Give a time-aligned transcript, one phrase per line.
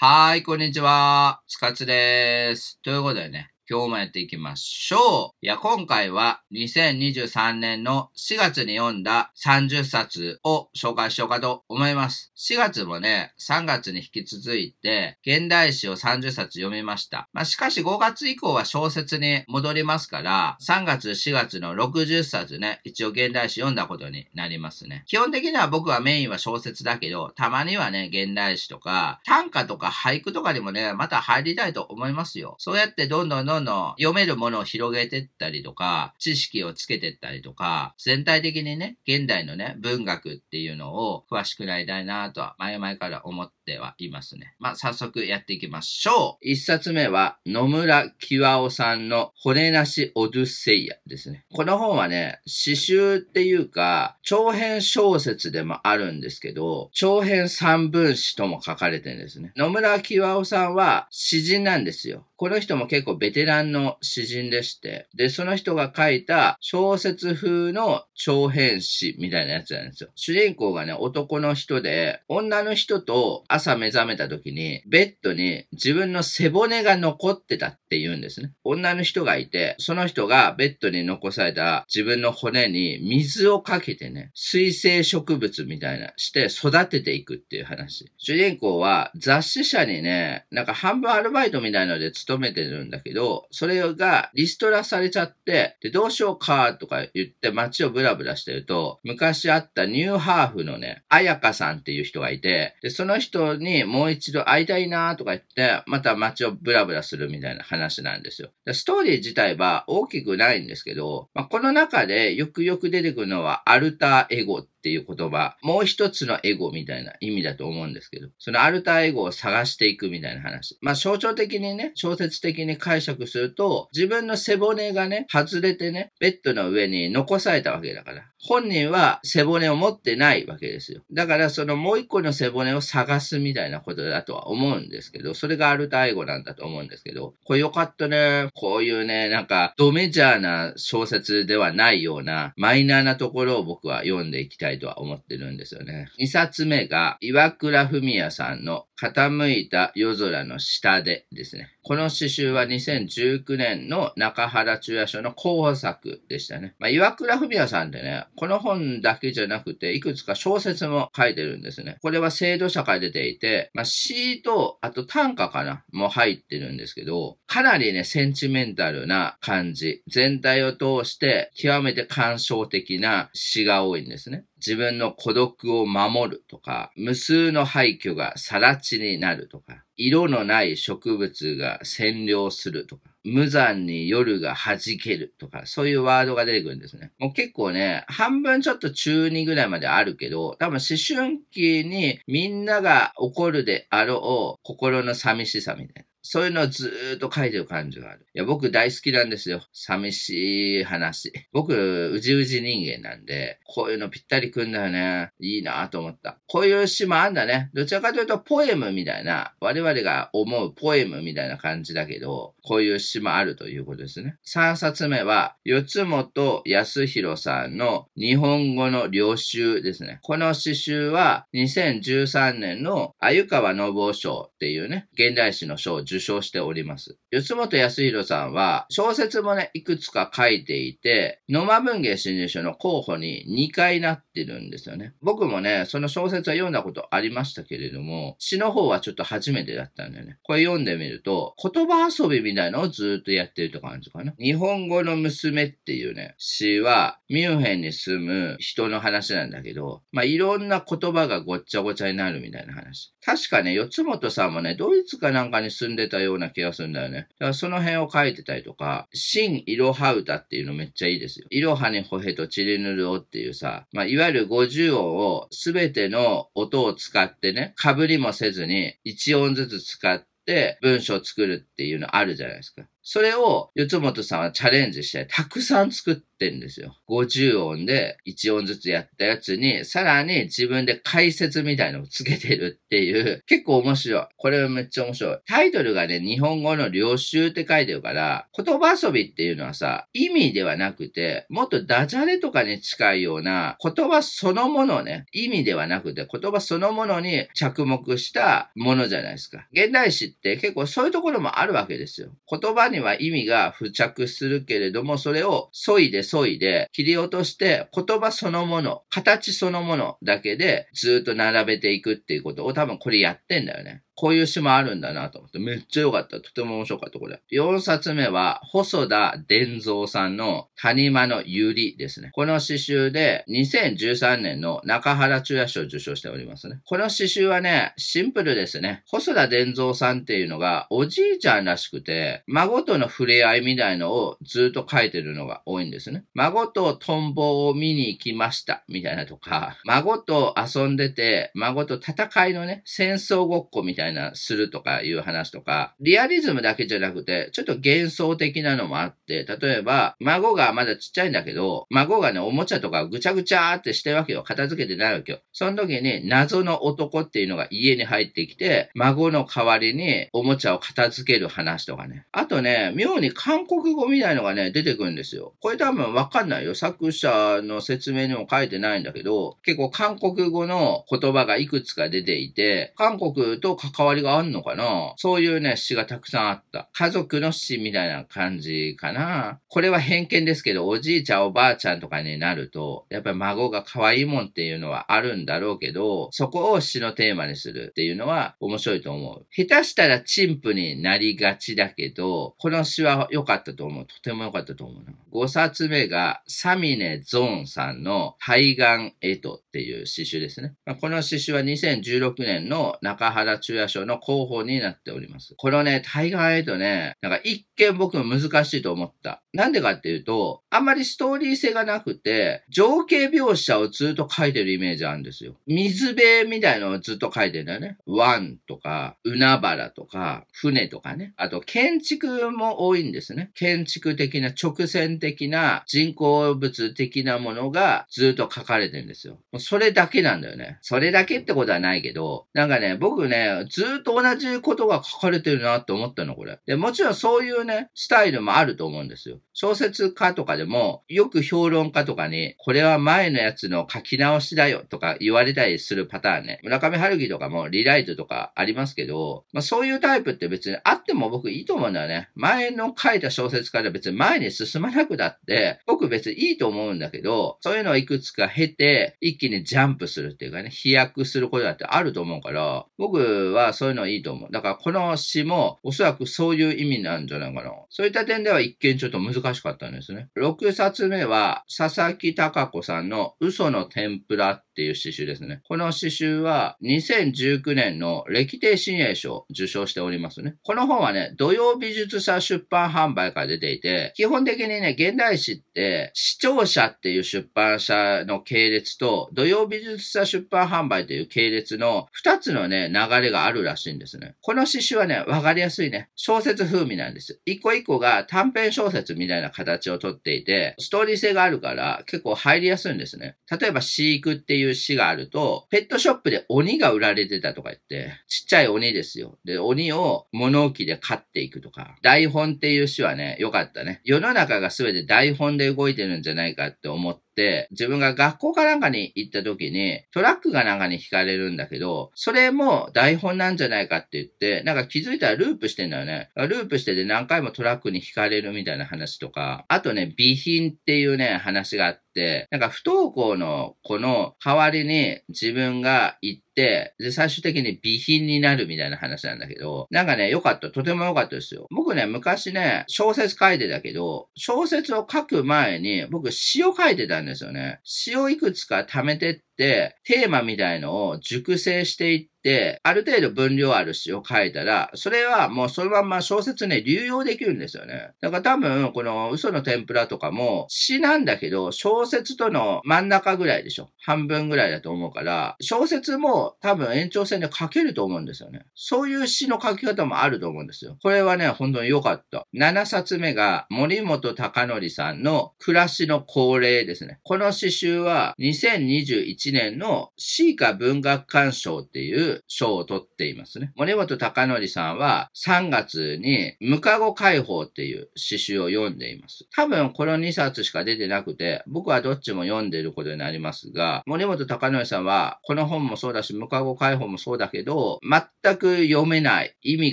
[0.00, 1.42] はーい、こんにちは。
[1.48, 2.80] つかつです。
[2.82, 5.44] ということでね、今日もやっていきましょう。
[5.44, 12.32] いや、今回は2023年の4月に読んだ30冊を紹介しようかと思います。
[12.34, 17.28] 4月もね、3月に引き続いて、現代史を30冊読みました。
[17.34, 25.04] まあ、しかし5月以降は小説に戻りますから、3月、4月の60冊ね、一応現代史読んだことになりますね。
[25.06, 32.56] 基本的には僕はメインは小説だけど、たまにはね、現代史とか、短歌とか俳句とかにもね、また入りたいと思いますよ。
[32.58, 33.57] そうやってどんどんどんどん
[33.98, 44.54] 読めるものを広げてったりとか、知識をつけてったりとか、全体的にね、現代のね、文学っていうのを詳しくなりたいなとは前々から思ってはいますね。
[44.58, 46.48] まあ、早速やっていきましょう。
[46.48, 51.44] 一冊目は、野村清夫さんの骨なしオデュッセイアですね。
[51.52, 59.52] この本はね、詩集っていうか、長編小説でもあるんですけど、長編三分詩とも書かれてるんですね。
[59.56, 62.24] 野村清夫さんは詩人なんですよ。
[62.38, 70.10] この人も結構ベテランの詩人でして、で、その人が書いた小説風の長編詩みたいなやつなんですよ。
[70.14, 78.52] 主人公がね、男の人で、女の人と朝目覚めた時に、ベッドに自分の背骨が残ってたって言うんですね。
[78.64, 88.10] 女の人がいて、その人がベッドに残された自分の骨に水をかけてね、水生植物みたいなして育てていくっていう話。
[88.16, 108.50] 主人公は雑誌社にね、なんか半分アルバイトみたいなので勤めてるんだけど、それがリストラされちゃって、で、どうしようかとか言って街をブラブラしてると、昔あったニューハーフのね、彩香さんっていう人がいて、で、その人にもう一度会いたいなとか言って、また街をブラブラするみたいな話なんですよ。
[108.64, 120.78] でストーリー自体は大きくないんですけど、まあ、この中でよくよく出てくるのはアルターエゴっていう言葉、もう一つのエゴみたいな意味だと思うんですけど、そのアルターエゴを探していくみたいな話。
[120.80, 128.24] まあ象徴的にね、小説的に解釈すると、自分の背骨がね、外れてね、ベッドの上に残されたわけだから。
[128.40, 131.02] 本人は背骨を持ってないわけですよ。
[131.12, 138.48] だからそのもう一個の背骨を探すみたいなことだとは思うんですけど、それがアルターエゴなんだと思うんですけど、これよかったね。
[138.54, 146.08] こういうね、なんかドメジャーな小説ではないようなマイナーなところを僕は読んでいきたいたいとは思ってるんですよね。
[146.20, 151.70] 2冊目が岩倉文也さんの傾いた夜空の下でですね。
[151.88, 156.74] この詩集は2019年の中原中也賞の候補作でしたね。
[156.78, 161.96] まあ、岩倉文也さんってね、この本だけじゃなくて、いくつか小説も書いてるんですね。
[162.02, 170.02] これは制度社会出ていて、まあ、詩と、あと短歌かなも入ってるんですけど、かなりね、センチメンタルな感じ。
[170.08, 174.44] 全体を通して、極めて感傷的な詩が多いんですね。
[174.58, 187.10] 自分の孤独を守るとか、無数の廃墟が更地になるとか、色のない植物が占領するとか、無残に夜が弾けるとか、そういうワードが出てくるんですね。
[187.18, 196.07] もう結構ね、半分ちょっと中2ぐらいまであるけど、多分思春期にみんなが怒るであろう心の寂しさみたいな。
[196.30, 198.26] そういうのをずーっと書いてる感じがある。
[198.34, 199.62] いや、僕大好きなんですよ。
[199.72, 201.32] 寂しい話。
[201.54, 205.30] 僕、うじうじ人間なんで、こういうのぴったりくんだよね。
[205.40, 206.36] いいなと思った。
[206.46, 207.70] こういう詩もあんだね。
[207.72, 214.36] どちらかというと、ポエムみたいな、我々が思うポエムみたいな感じだけど、こういう詩もあるということですね。
[214.46, 220.18] 3冊目は、四本康弘さんの日本語の領集ですね。
[220.20, 227.16] この詩集は、2013年の鮎川信夫賞っていうね、現代史の賞を受賞しております。
[227.30, 235.14] 四本康弘さんは、小説もね、いくつか書いていて、野間文芸新人賞の候補に2回なってるんですよね。
[235.22, 240.38] 僕もね、その小説は読んだことありましたけれども、詩の方はちょっと初めてだったんだよね。
[240.42, 244.34] これ読んでみると、言葉遊びみたいなのをずっとやってるって感じかな。
[244.38, 253.12] 日本語の娘っていうね、詩は、ミュンヘンに住む人の話なんだけど、まあ、いろんな言葉がごっちゃごちゃになるみたいな話。
[253.24, 257.26] 確かね、四本さんもね、ドイツかなんかに住んたような気がするんだよね。
[257.40, 261.46] だからその辺を書いてたりとか、新いろは歌っていうのめっちゃいいですよ。
[261.50, 272.82] いろはにほへとちりぬるおっていうさ、まあ、いわゆる50音をすべての音を使ってね、被りもせずに1音ずつ使って文章を作るっていうのあるじゃないですか。
[273.10, 276.94] それを、四本さんはチャレンジして、たくさん作ってんですよ。
[277.08, 284.26] 50音で1音ずつやったやつに、さらに自分で解説みたいのをつけてるっていう、結構面白い。
[284.36, 285.38] これめっちゃ面白い。
[285.46, 299.66] タイトルがね、日本語の領収って書いてるから、言葉遊びっていうのはさ、意味ではなくて、もっとダジャレとかに近いような、言葉そのものね、意味ではなくて、言葉そのものに着目したものじゃないですか。
[299.72, 302.28] 現代史って結構そういうところもあるわけですよ。
[302.50, 314.02] 言葉にには意味が付着するけれども、それを削いで削いで切り落として言葉そのもの、形そのものだけでずっと並べていくっていうことを多分これやってんだよね。
[314.20, 316.40] こういう詩もあるんだなと思って、めっちゃ良かった。
[316.40, 317.40] とても面白かった、これ。
[317.52, 322.30] 4冊目は、細田伝蔵さんの谷間のゆりですね。
[322.32, 326.80] この詩集で、2013年の中原中也賞を受賞しておりますね。
[326.84, 329.04] この詩集はね、シンプルですね。
[329.06, 336.24] 細田伝蔵さんっていうのが、おじいちゃんらしくて、孫との触れ合いみたいのをずっと書いてるのが多いんですね。
[336.34, 354.42] 孫とトンボを見に行きました、みたいなとか、孫と遊んでて、孫と戦いのね、戦争ごっこみたいなたいなするとかいう話とか、リアリズムだけじゃなくて、ちょっと幻想的なのもあって、例えば、孫がまだちっちゃいんだけど、孫がね、おもちゃとかぐちゃぐちゃーってしてるわけよ。
[354.42, 355.40] 片付けてないわけよ。
[355.52, 362.26] その時に謎の男っていうのが家に入ってきて、孫の代わりにおもちゃを片付ける話とかね。
[362.32, 365.54] あとね、妙に韓国語みたいのがね、出てくるんですよ。
[365.60, 366.74] これ多分わかんないよ。
[366.74, 375.14] 作者の説明にも書いてないんだけど、結構韓国語の言葉がいくつか出ていて、韓国と関関わりがあんのかな？
[375.16, 376.88] そういうね、詩がたくさんあった。
[376.92, 389.46] 家族の詩みたいな感じかなこれは偏見ですけど、おじいちゃんおばあちゃんとかになると、やっぱり孫が可愛いもんっていうのはあるんだろうけど、そこを詩のテーマにするっていうのは面白いと思う。
[389.50, 394.06] 下手したら陳腐になりがちだけど、この詩は良かったと思う。
[394.06, 395.12] とても良かったと思うな。
[395.32, 400.74] 5冊目が、サミネ・ゾーンさんの海岸エトっていう詩集ですね。
[401.00, 405.54] この詩集は2016年の中原中也賞の候補になっております。
[405.56, 409.42] このね、タイガーエイトね、なんか一見僕難しいと思った。
[409.52, 415.56] なんでかっていうと、あんまりストーリー性がなくて、情景描写をずっと書いてるイメージあるんですよ。
[415.66, 417.96] 水辺みたいのをずっと書いてるんだよね。
[418.06, 421.32] 湾とか、海原とか、船とかね。
[421.36, 423.50] あと、建築も多いんですね。
[423.54, 429.38] 建築的な直線的な人工物的なものがずっと書かれてるんですよ。
[429.58, 430.78] それだけなんだよね。
[430.82, 436.58] それだけってことはないけど、なんかね、僕ね、ずっと同じことが書かれてるなって思ったの、これ。
[436.66, 439.40] で、もちろんそういうね、スタイルもあると思うんですよ。
[439.52, 446.60] 小説家とかでも、よく評論家とかに、これは前のやつの書き直しだよとか言われたりするパターンね。
[446.62, 452.28] 村上春樹とかもリライトとかありますけど、まあそういうタイプって別にあっても僕いいと思うんだよね。
[452.34, 464.50] 前の書いた小説家で別に前に進まなくだって、僕別にいいと思うんだけど、そういうのをいくつか経て、一気にジャンプするっていうかね、飛躍することだってあると思うから、僕ははそういうのいいと思う。
[464.50, 467.70] だからこの詩もおそらくそういう意味なんじゃないかな。
[467.90, 470.28] そういった点では一見ちょっと難しかったんですね。
[470.36, 475.60] 6冊目は佐々木隆子さんの嘘の天ぷらっていう詩集ですね。
[475.66, 480.54] この詩集は2019年の歴定新鋭賞受賞しておりますね。
[480.62, 494.36] この本はね、土曜美術社出版販売から出ていて、基本的にね、現代史って視聴者っていう出版社の系列と土曜美術社出版販売という系列の2つのね、流れがあるらしいんですね。
[494.42, 497.40] この詩集はね、わかりやすいね、小説風味なんです。
[497.44, 503.34] 一個一個が短編小説みたいな形をとっていて、ストーリー性があるから結構入りやすいんですね。
[503.50, 509.38] 例えば飼育っていういう詩があると、ペットショップで鬼が売られてたとか言って、ちっちゃい鬼ですよ。
[509.44, 511.96] で、鬼を物置で飼っていくとか。
[512.02, 514.00] 台本っていう詩はね、良かったね。
[514.04, 517.27] 世の中が全て台本で動いてるんじゃないかって思って、
[517.70, 526.30] 自分が学校かなんかに行った時に、トラックがなんかに惹かれるんだけど、それも台本なんじゃないかって言って、なんか気づいたらループしてんだよね。
[526.36, 540.72] ループしてて何回もトラックに惹かれるみたいな話とか、あとね、備品っていうね、話があって、なんか不登校の子の代わりに自分が行って、で、最終的に備品になるみたいな話なんだけど、なんかね、良かった。
[540.72, 541.68] とても良かったですよ。
[541.70, 547.78] 僕ね、昔ね、小説書いてたけど、小説を書く前に、僕詩を書いてたんですよね。
[547.84, 558.12] 詩をいくつか貯めてっ、テーマみたいのを熟成していって、ある程度分量ある詩を書いたら、それはもうそのまま小説ね、流用できるんですよね。
[558.20, 563.90] だから多分、この嘘の天ぷらとかも詩なんだけど、小説との真ん中ぐらいでしょ。
[564.00, 568.64] 半分ぐらいだと思うから、小説も多分延長線で書けると思うんですよね。
[568.74, 570.96] そういう詩の書き方もあると思うんですよ。
[571.02, 572.46] これはね、本当に良かった。
[572.54, 577.18] 7冊目が森本隆則さんの暮らしの恒例ですね。
[577.24, 583.72] この詩集は2021 1年のシーカ文学館賞っていう賞を取っていますね。
[583.76, 589.46] 森本隆則さんは3月に無カゴ解放っていう詩集を読んでいます。
[589.54, 599.92] 多分この2冊しか出てなくて、僕はどっちも読んでいることになりますが、森本隆則さんはこの本もそうだし、無カゴ解放もそうだけど、全く読めない意味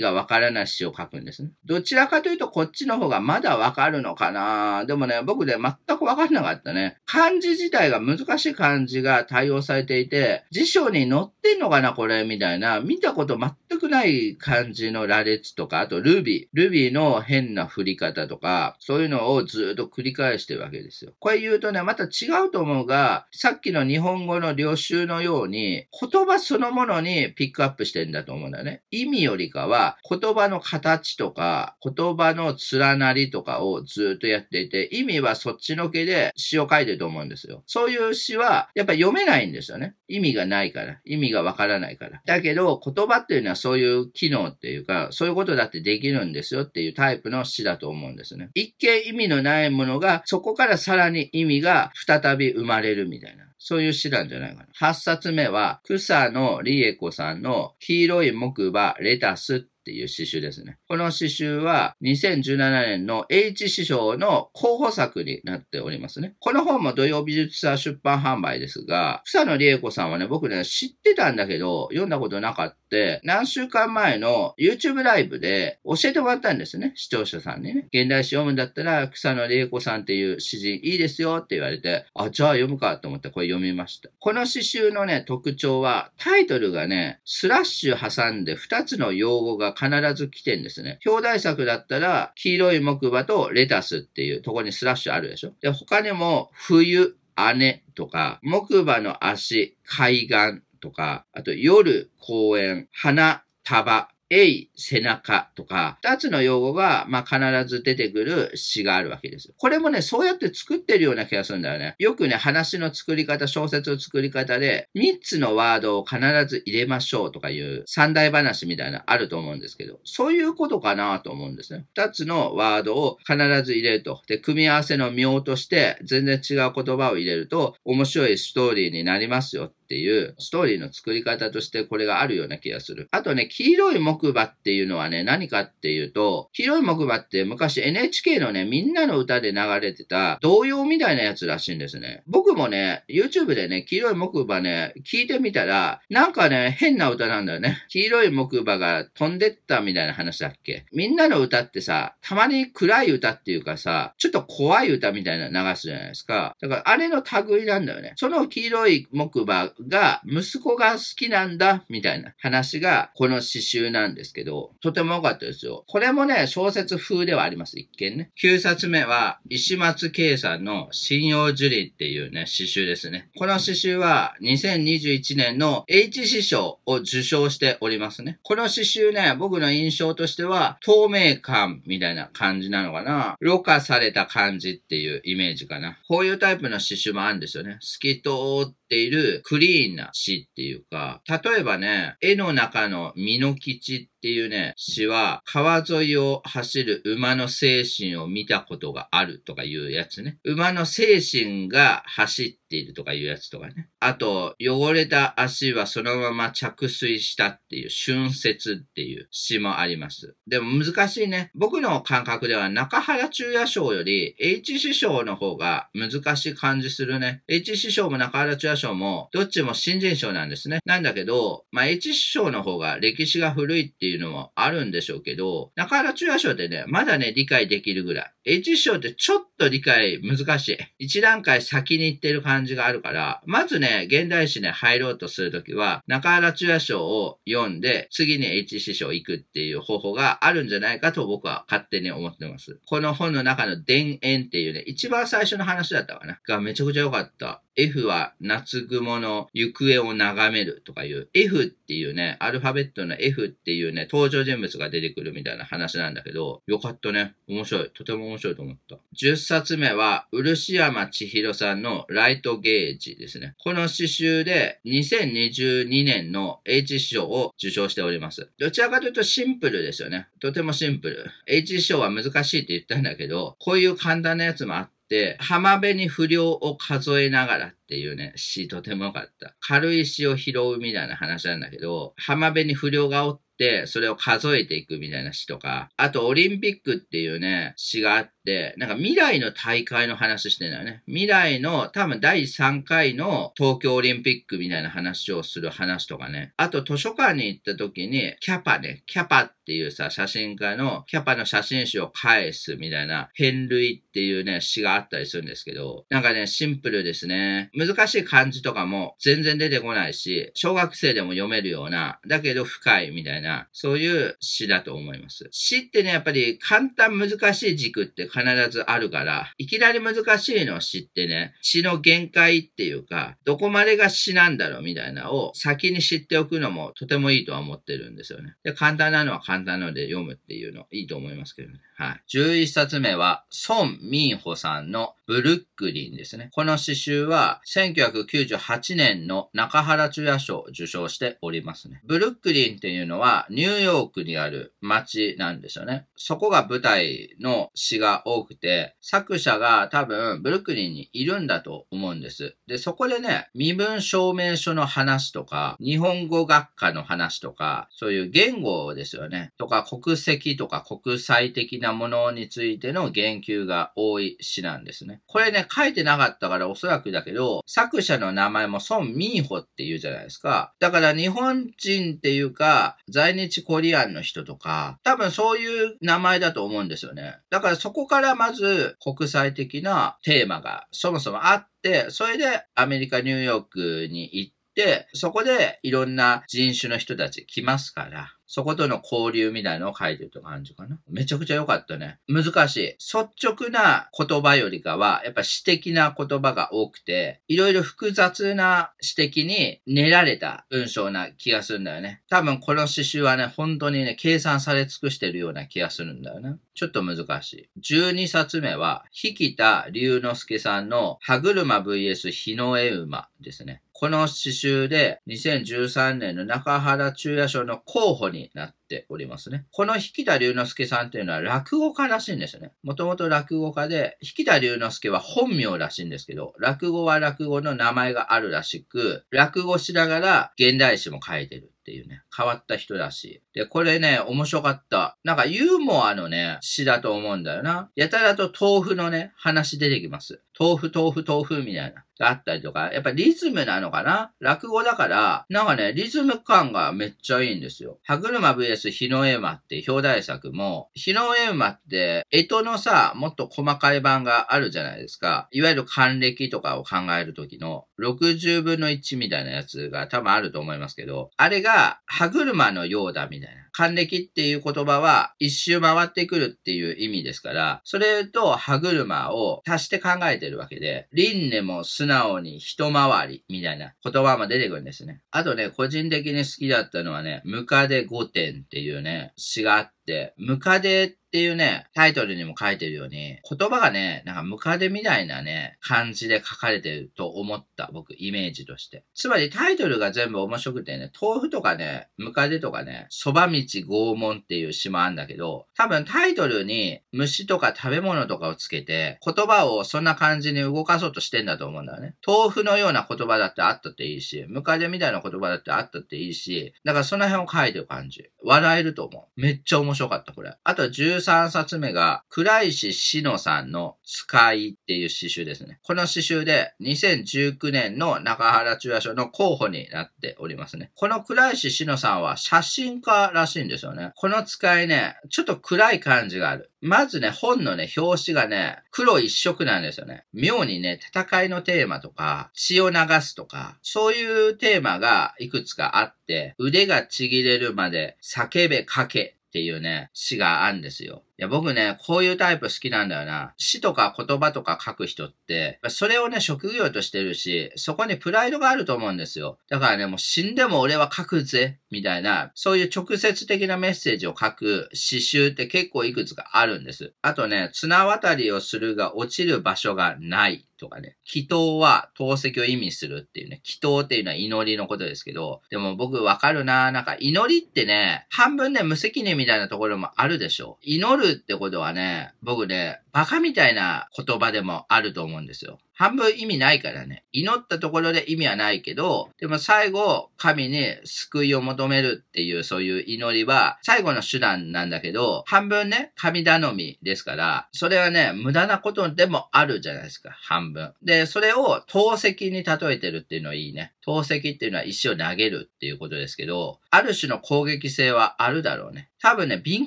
[0.00, 1.50] がわからない詩を書くんですね。
[1.64, 6.98] どちらかというとこっちの方がまだわかるのかなでもね、僕で全くわかんなかったね。
[7.06, 16.46] 漢字自体が難しい漢字が対応されていて、辞書に載ってんのかなこれみたいな、見たこと全くない漢字の羅列とか、あとルビー。
[16.52, 21.12] ルビーの変な振り方とか、そういうのをずっと繰り返してるわけですよ。
[21.18, 22.08] これ言うとね、また違
[22.46, 28.82] うと思うが、さっきの日本語の領収のように、言葉そのものにピックアップしてんだと思うんだよね。
[28.90, 37.62] 意味よりかは、言葉の形とか、言葉の連なりとかをずっとやっていて、意味はそっちのけで詩を書いてると思うんですよ。
[37.66, 39.94] そういう詩は、やっぱ読めないないんですよね。
[40.08, 40.98] 意味がないから。
[41.04, 42.22] 意味がわからないから。
[42.24, 48.50] だけど、言葉っていうのはそういう機能っていうか、そういうことだってできるんですよっていうタイプの詩だと思うんですね。
[48.54, 53.44] 一見意味のないものが、そこからさらに意味が再び生まれるみたいな。
[53.58, 54.90] そういう詩なんじゃないかな。
[54.90, 60.78] 8冊目は、草野理恵子さんの黄色い木馬レタスっていう詩集ですね。
[60.88, 66.34] この詩集は2017年の H 師匠の候補作になっておりますね。
[66.40, 72.76] この本も土曜美術祭出版販売ですが、草野理恵子さんはね、僕ね、知ってたんだけど、読んだことなかった。
[73.24, 76.92] 何週間前の YouTube ライブで教えてもらったんですね。
[76.94, 77.88] 視聴者さんにね。
[77.92, 84.08] 現代詩読むんだったら、草野理恵子さんっていう詩人いいですよって言われて、あ、じゃあ読むかと思ってこれ読みました。
[84.20, 90.98] この詩集のね、特徴は、タイトルがね、スラッシュ挟んで2つの用語が必ず来てんですね。
[91.04, 95.52] 表題作だったら、黄色い木馬とレタスっていうとこにスラッシュあるでしょ？
[95.60, 97.16] で、他にも、冬、
[97.56, 109.52] 姉とか、木馬の足、海岸とか、あと夜、公園、花、束、えい、背中とか、二つの用語が、まあ、必ず出てくる詩があるわけです。
[109.56, 111.94] これもね、そうやって作ってるような気がするんだよね。
[111.98, 121.86] よくね、話の作り方、小説の作り方で、三つのワードを必ず入れましょうとかいう三大話みたいなあると思うんですけど、そういうことかなと思うんですね。
[121.96, 124.22] 二つのワードを必ず入れると。
[124.26, 133.06] で、組み合わせの妙として、全然違う言葉を入れると、面白いストーリーになりますよっていうストーリーの作り方としてこれがあるような気がする。
[133.12, 142.24] あとね、黄色い木馬っていうのはね、何かっていうと、黄色い木馬って昔 NHK のね、みんなの歌で流れてた童謡みたいなやつらしいんですね。
[142.26, 147.78] 僕もね、YouTube でね、黄色い木馬ね、聞いてみたら、なんかね、変な歌なんだよね。
[147.88, 156.56] 黄色い木馬が飛んでったみたいな話だっけみんなの歌ってさ、たまに暗い歌っていうかさ、ちょっと怖い歌みたいな流すじゃないですか。
[156.60, 158.12] だからあれの類なんだよね。
[158.16, 165.84] その黄色い木馬が息子が好きなんだみたいな話がこの詩集なんですけど、とても良かったですよ。
[165.88, 168.30] これもね、小説風ではあります、一見ね。
[168.42, 173.28] 9冊目は石松圭さんの信用樹里っていうね、詩集ですね。
[173.36, 178.38] この詩集は2021年の H 詩賞を受賞しておりますね。
[178.42, 183.36] この詩集ね、僕の印象としては透明感みたいな感じなのかな。
[183.40, 185.98] ろ過された感じっていうイメージかな。
[186.08, 187.78] こういうタイプの詩集もあるんですよね。
[187.80, 188.30] 透き通
[188.68, 200.38] ってているクリーンな詩っていうか、例えばね、絵の中の身の吉っていうね、詩は、川沿いを走る馬の精神を見たことがあるとかいうやつね。
[200.44, 203.88] 馬の精神が走っているとかいうやつとかね。
[204.00, 210.34] あと、汚れた足はそのまま着水したっていう春節っていう詩もあります。
[210.46, 211.50] でも難しいね。
[211.54, 217.42] 僕の感覚では中原中也賞より H 師匠の方が難しい感じするね。
[217.48, 220.80] H 師匠も中原中也賞もどっちも新人賞なんですね。
[220.84, 228.32] なんだけど、まあ H 師匠の方が歴史が古いってていうのもあるんでしょうけど、中原中也賞ってね、まだね、理解できるぐらい。
[228.44, 230.78] H 師匠ってちょっと理解難しい。
[230.98, 242.78] 一段階先に行ってる感じがあるから、まずね、現代史ね、入ろうとするときは、中原中也賞を読んで、次に H 師匠行くっていう方法があるんじゃないかと僕は勝手に思ってます。
[242.86, 246.38] この本の中の田園っていうね、一番最初の話だったかな。
[246.46, 247.62] がめちゃくちゃ良かった。
[247.78, 257.34] F は夏雲の行方を眺めるとかいう F っていうね、アルファベットの F っていうね、ね登場人物が出てくるみたいな話なんだけど、よかったね。
[257.48, 257.90] 面白い。
[257.90, 258.98] とても面白いと思った。
[259.20, 263.54] 10冊目は、漆山千尋さんのライトゲージですね。
[263.58, 268.50] この詩集で2022年の H 賞を受賞しております。
[268.58, 270.28] どちらかというとシンプルですよね。
[270.40, 271.26] とてもシンプル。
[271.46, 279.54] H 賞は難しいって言ったんだけど、こういう簡単なやつもあって、浜辺に不良を数えながらっていうね、詩とても良かった。
[279.60, 288.32] 軽い詩を拾うみたいな話なんだけど、浜辺に不良がおって、それを数えていくみたいな詩とか、あとオリンピックっていうね、詩があって、
[288.76, 291.02] なんか未来の大会の話してんだよね。
[291.06, 296.52] 未来の多分第3回の東京オリンピックみたいな話をする話とかね。
[296.56, 307.70] あと図書館に行った時に、キャパね、キャパっていうさ、写真家のキャパの写真集を返すみたいな、変類っていうね、詩があったりするんですけど、なんかね、シンプルですね。
[307.74, 315.48] 難しい漢字とかも全然出てこないし、小学生でも読めるような、だけど深いみたいな、そういう詩だと思います。
[315.50, 328.54] 詩ってね、やっぱり簡単難しい軸って必ずあるから、いきなり難しいの詩ってね、詩の限界っていうか、どこまでが詩なんだろうみたいなのを先に知っておくのもとてもいいとは思ってるんですよね。
[328.62, 331.80] で、簡単なのは簡単なので読むっていうのいいと思いますけどね。
[331.98, 332.22] はい。
[332.36, 336.50] 11冊目は、孫民穂さんのブルックリンですね。
[336.52, 342.02] この詩集は、1998年の中原中也賞を受賞しておりますね。
[342.04, 346.06] ブルックリンっていうのは、ニューヨークにある街なんですよね。
[346.16, 352.56] そこが舞台の詩が多くて、作者が多分、ブルックリンにいるんだと思うんです。
[352.66, 359.52] で、そこでね、身分証明書の話とか、日本語学科の話とか、そういう言語ですよね。
[359.58, 365.20] とか、国籍とか国際的なものについての言及が多い詩なんですね。
[365.26, 370.72] これね、書いてなかったからおそらくだけど、作者の名前も孫ミーホって言うじゃないですか。
[370.80, 377.36] だから日本人っていうか、在日コリアンの人とか、多分そういう名前だと思うんですよね。
[377.50, 390.98] だからそこからからまず国際的なテーマがそもそもあって、それでアメリカ・ニューヨークに行って、そこでいろんな人種の人たち来ますから、そことの交流みたいのを書いてるって感じかな。
[391.08, 392.18] めちゃくちゃ良かったね。
[392.28, 392.80] 難しい。
[392.92, 402.22] 率直な言葉よりかは、やっぱ詩的な言葉が多くて、いろいろ複雑な詩的に練られた文章な気がするんだよね。
[402.28, 406.56] 多分この詩集はね、本当にね、計算され尽くしてるような気がするんだよね。
[406.74, 407.70] ちょっと難しい。
[407.80, 413.82] 12冊目は、引田龍之介さんの歯車 VS 日の絵馬ですね。
[413.98, 419.64] この詩集で2013年の中原中也賞の候補になっておりますね。
[419.72, 422.72] この引田龍之介さんっていうのは落語家らしいんですよね。
[422.82, 431.72] もともと落語家で、引田龍之介は本名らしいんですけど、落語は落語の名前があるらしく、落語しながら現代詩も書いてる。
[431.80, 433.42] っていうね、変わった人だしい。
[433.54, 435.16] で、これね、面白かった。
[435.22, 437.90] なんかユーモアのね、詩だと思うんだよな。
[437.94, 440.42] やたらと豆腐のね、話出てきます。
[440.58, 442.05] 豆腐、豆腐、豆腐みたいな。
[442.18, 444.32] があったりとか、やっぱリズムなのかな？
[444.40, 447.98] 落語だから、なんかね、リズム感がめっちゃいいんですよ。
[448.04, 455.48] 歯車 VS 日の絵馬って表題作も、日の絵馬って、干支のさ、もっと細かい版があるじゃないですか。
[455.50, 463.65] いわゆる還暦とかを考えるときの60分の1みたいなやつが多分あると思いますけど、あれが歯車のようだみたいな。
[463.76, 475.20] 還暦っていう言葉は一周回ってくるっていう意味ですから、それと歯車を足して考えてるわけで、輪廻も素直に一回りみたいな言葉も出てくるんですね。
[475.30, 478.30] あとね、個人的に好きだったのはね、ムカデ御殿っ
[478.66, 479.95] ていうね、詩があって、
[480.36, 489.04] ムカデっていうね、タイトルにも書いてるように、言葉がね、なんかムカデみたいなね、感じで書かれてると思った、僕、イメージとして。
[489.14, 502.14] つまりタイトルが全部面白くてね、豆腐とかね、ムカデとかね、蕎麦道拷問っていう詩もあんだけど、多分タイトルに虫とか食べ物とかをつけて、言葉をそんな感じに動かそうとしてんだと思うんだよね。
[502.26, 508.30] 豆腐のような言葉だってあったっていいし、ムカデみたいな言葉だってあったっていいし、だからその辺を書いてる感じ。
[508.42, 509.40] 笑えると思う。
[509.40, 510.56] めっちゃ面白かった、これ。
[510.62, 515.80] あと13冊目が、倉石志乃さんの使いっていう詩集ですね。
[515.82, 520.92] この詩集で2019年の中原中也賞の候補になっておりますね。
[520.94, 524.12] この倉石志乃さんは写真家らしいんですよね。
[524.14, 526.70] この使いね、ちょっと暗い感じがある。
[526.80, 530.24] まずね、本のね、表紙がね、黒一色なんですよね。
[530.32, 541.25] 妙にね、戦いのテーマとか、血を流すとか、そういうテーマがいくつかあって、腕がちぎれるまで叫べかけっていうね、詩があるんですよ。
[541.38, 543.52] いや、僕ね、こういうタイプ好きなんだよな。
[543.58, 549.58] 詩とか言葉とか書く人って、それをね、職業としてるし、そこにプライドがあると思うんですよ。
[549.68, 557.12] だからね、もう死んでも俺は書くぜ、みたいな、そういう直接的なメッセージを書く詩集って結構いくつかあるんです。
[557.20, 561.16] あとね、綱渡りをするが落ちる場所がないとかね。
[561.24, 563.60] 祈祷は透析を意味するっていうね。
[563.64, 570.78] 祈祷っていうのは祈りのことですけど、でも僕わかるななんか祈りってね、半分ね、無責任みたいなところもあるでしょ。
[570.82, 575.78] 祈るってことはね、僕ね、バカみたいな言葉でもあると思うんですよ。
[575.98, 577.24] 半分意味ないからね。
[577.32, 590.92] 祈ったところで意味はないけど、でも最後、神に救いを求めるっていうそういう祈りは最後の手段なんだけど、半分ね、神頼みですから、それはね、無駄なことでもあるじゃないですか、半分。
[591.02, 593.94] で、それを投石に例えてるっていうのはいいね。
[594.04, 599.08] 投石っていうのは石を投げるっていうことですけど、ある種の攻撃性はあるだろうね。
[599.20, 599.86] 多分ね、敏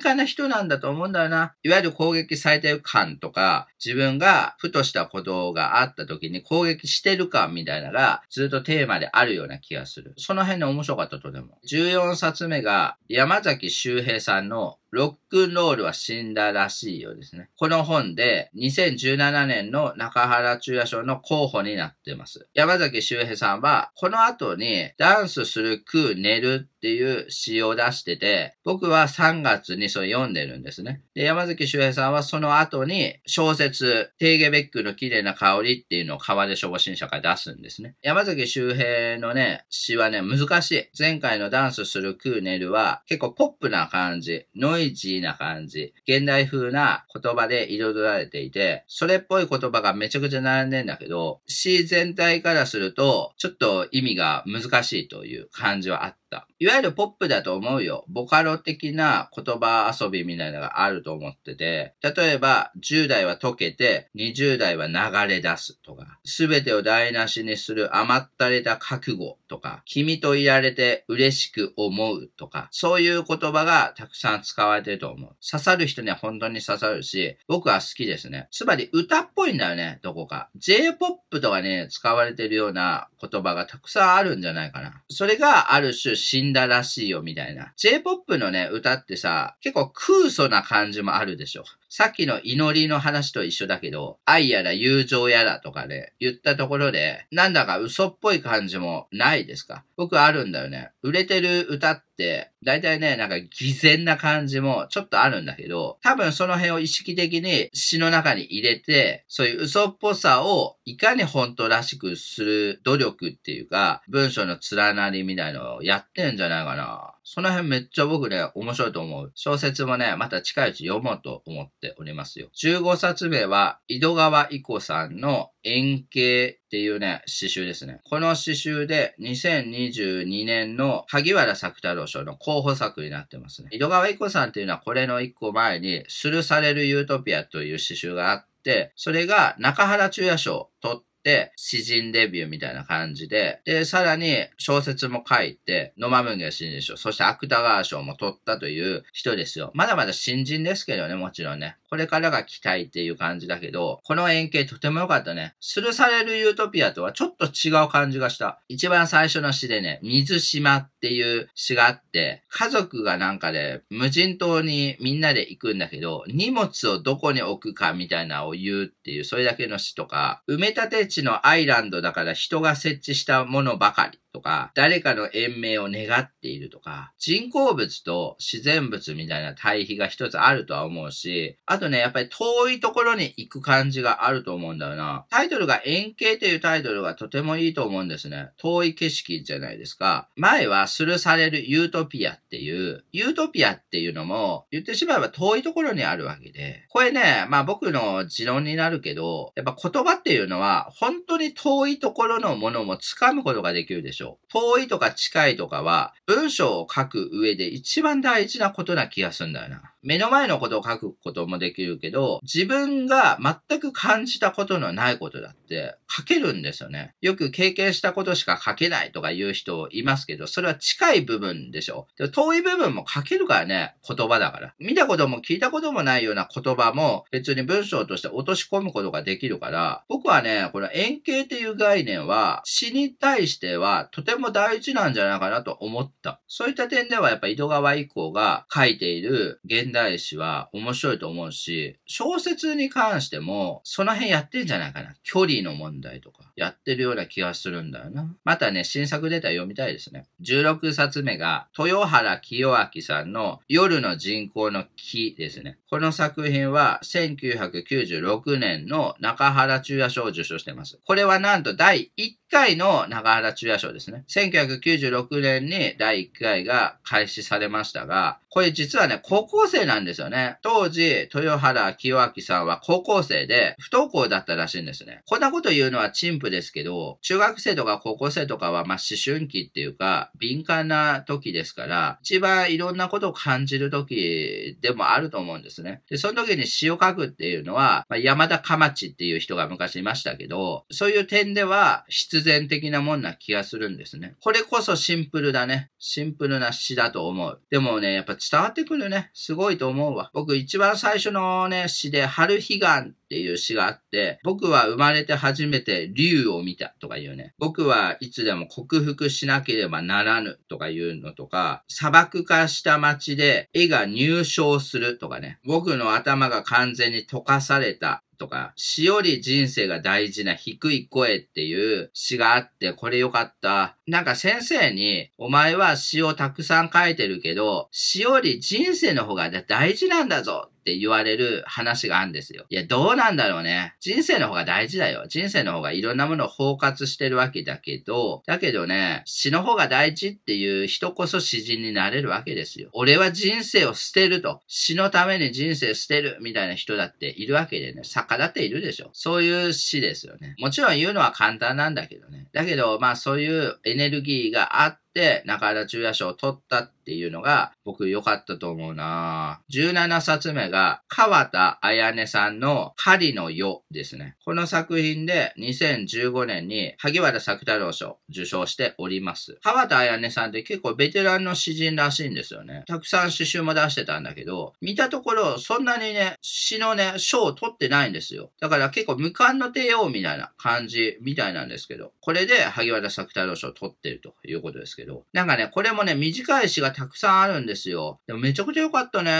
[0.00, 1.54] 感な人なんだと思うんだよな。
[1.62, 10.14] いわゆる攻撃されてる感とか、自分がふとしたことがあったた時に攻撃してる感みたいなのがずっとテーマであるような気がする。
[10.16, 11.58] その辺で面白かったとでも。
[11.70, 17.48] 14冊目が山崎周平さんのロックンロールは死んだらしいようですね。
[17.56, 22.48] この本で2017年の中原中也賞の候補になってます。
[22.54, 31.02] 山崎周平さんは、この後にダンスする、食う、寝るっていう詩を出してて、僕は3月にそれ読んでるんですね。
[31.14, 37.94] で、山崎周平さんはその後に小説、テーゲベックの綺麗な香りっていうのを川出書房新社から出すんですね。
[38.02, 40.88] 山崎周平のね、詩はね、難しい。
[40.98, 56.19] 前回のダンスする、食う、寝るは結構ポップな感じ、ノイジーな感じ、現代風な言葉で彩られていて、それっぽい言葉がめちゃくちゃ並んでんだけど、詩全体からすると、ちょっと意味が難しいという感じはあった。
[56.58, 58.04] いわゆるポップだと思うよ。
[58.08, 64.94] ボカロ的な言葉遊びみたいなのがあると思ってて、例えば、10代は溶けて、20代は流
[65.28, 75.36] れ出すとか、すべてを台無しにする甘ったれた覚悟とか、君といられて嬉しく思うとか、そういう言葉がたくさん使われてると思う。
[75.44, 78.48] 刺さる人には本当に刺さるし、僕は好きですね。
[78.50, 80.50] つまり歌っぽいんだよね、どこか。
[80.56, 85.02] J-POP とかね、使われてるような言葉がたくさんあるんじゃないかな。
[85.08, 87.72] それがある種死んだらしいよみたいな。
[87.76, 91.64] J-POP のね、歌ってさ、結構空想な感じもあるでしょ。
[91.92, 99.84] さっきの祈りの話と一緒だけど、愛やら友情やらとかで言ったところで、なんだか嘘っぽい感じもないですか？
[99.96, 100.92] 僕あるんだよね。
[101.02, 117.14] 売れてる歌って、だいたいね、なんか偽善な感じもちょっとあるんだけど、多分その辺を意識的に詩の中に入れて、そういう嘘っぽさをいかに本当らしくする努力っていうか、文章の連なりみたいのをやってんじゃないかな。
[117.32, 119.30] その辺めっちゃ僕ね、面白いと思う。
[119.36, 122.48] 小説もね、また近いうち読もうと思っておりますよ。
[122.60, 128.00] 15冊目は、井戸川伊子さんの円形っていうね、詩集ですね。
[128.02, 133.68] この詩集で2022年の萩原作太郎賞の候補作になってますね。
[133.70, 141.09] 井戸川伊子さんっていうのはこれの一個前に、スルされるユートピアという詩集があって、それが中原中也賞を取って、
[141.56, 149.70] 詩人デビューみたいな感じで、で、さらに小説も書いて、野間文芸新人賞、そして芥川賞も取ったという人ですよ。
[149.74, 151.79] まだまだ新人ですけどね、もちろんね。
[151.90, 155.54] これからが期待っていう感じだけど、この円形とても良かったね。
[155.60, 158.60] スルされるユートピアとはちょっと違う感じがした。
[158.68, 174.20] 一番最初の詩でね、水島っていう詩があって、家族がなんかで無人島にみんなで行くんだけど、荷物をどこに置くかみたいなのを言うっていう、それだけの詩とか、埋め立て地のアイランドだから人が設置したものばかり。
[174.32, 185.26] とか、誰かの延命を願っているとか、人工物と自然物みたいな対比が一つあるとは思うし、あとね、やっぱり遠いところに行く感じがあると思うんだよな。
[185.30, 188.50] タイトルが円形というタイトルがとてもいいと思うんですね。
[188.58, 190.28] 遠い景色じゃないですか。
[190.36, 204.38] 前はスルされるユートピアっていう、ユートピアっていうのも、言ってしまえば遠いところにあるわけで、これね、まあ僕の持論になるけど、やっぱ言葉っていうのは、本当に遠いところのものも掴むことができるでしょう。
[204.48, 209.94] 遠いとか近いとかは、文章を書く上で一番大事なことな気がするんだよな。
[210.02, 217.14] 目の前のことを書くこともできるけど、自分が全く感じたことのないことだって書けるんですよね。
[217.20, 222.06] よく経験したことしか書けないとか言う人いますけど、それは近い部分でしょ。
[222.16, 224.74] で遠い部分も書けるからね、言葉だから。
[224.78, 236.40] 見たことも聞いたこともないような言葉も別に文章として落とし込むことができるから、僕はね、この円形っていう概念は詩に対してはとても大事なんじゃないかなと思った。
[236.46, 245.14] そういった点ではやっぱ井戸川以降が書いている現現代詩は面白いと思うし、小説に関しても、その辺やってんじゃないかな。
[245.24, 248.34] 距離の問題とか、やってるような気がするんだよな。
[248.44, 250.26] またね、新作出たら読みたいですね。
[250.42, 255.78] 16冊目が、豊原清明さんの夜の人工の木ですね。
[255.90, 261.00] この作品は1996年の中原中也賞を受賞してます。
[261.04, 264.24] これはなんと第1回の中原中也賞ですね。
[264.28, 270.58] 1996年に第1回が開始されましたが、これ実はね、高校生なんですよね。
[270.62, 275.22] 当時、豊原清明さんは高校生で不登校だったらしいんですね。
[275.26, 286.02] こんなこと言うのは陳腐ですけど、中学生とか高校生とかはまあ思春期っていうか、敏感な時ですから、一番いろんなことを感じる時でもあると思うんですね。
[286.10, 294.34] で、その時に詩を書くっていうのは、まあ、山田かまちっていう人が昔いましたけど、そういう点では必然的なもんな気がするんですね。
[294.40, 295.90] これこそシンプルだね。
[295.98, 297.60] シンプルな詩だと思う。
[297.70, 299.30] でもね、やっぱ伝わってくるね。
[299.34, 300.30] すごいと思うわ。
[300.34, 307.54] 僕一番最初のね、詩で、春彼岸っていう詩があって、僕は生まれて初めて竜を見たとか言うね。
[307.58, 315.60] 僕はいつでも克服しなければならぬとか言うのとか、砂漠化した街で絵が入賞するとかね。
[315.64, 323.96] 僕の頭が完全に溶かされたとか、詩より人生が大事な低い声っていう詩があって、これよかった。
[324.08, 332.66] なんか先生に、お前は詩をたくさん書いてるけど、詩より人生の方が大事なんだぞって言われる話があるんですよ。
[332.68, 333.94] いや、どうなんだろうね。
[334.00, 335.26] 人生の方が大事だよ。
[335.28, 342.90] 人生の方がいろんなものを包括してるわけだけど、だけどね、死の方が大事っていう人こそ詩人になれるわけですよ。
[342.92, 344.60] 俺は人生を捨てると。
[344.66, 348.02] 死のために人生捨てるみたいな人だっているわけでね。
[348.02, 349.10] 作家だっているでしょ。
[349.12, 350.56] そういう詩ですよね。
[350.58, 352.48] もちろん言うのは簡単なんだけどね。
[352.52, 355.09] だけど、まあそういうエネルギーがあって、
[355.44, 364.36] 中原中也賞を取ったっていうのが僕良かったと思うな17冊目が川田彩音さんの狩りの世ですね。
[364.44, 369.58] この作品で2015年に萩原作太郎賞受賞しております。
[369.62, 372.84] 川田彩音さんって結構ベテランの詩人らしいんですよね。
[372.86, 378.52] たくさん詩集も出してたんだけど、見たところそんなにね、詩のね、賞を取ってないんですよ。
[378.60, 388.20] だから結構無冠の帝王みたいな感じみたいなんですけど、これで萩原作太郎賞を取ってるということですけど、なんかね、これもね、短い詩がたくさんあるんですよ。
[388.26, 389.30] でもめちゃくちゃ良かったね。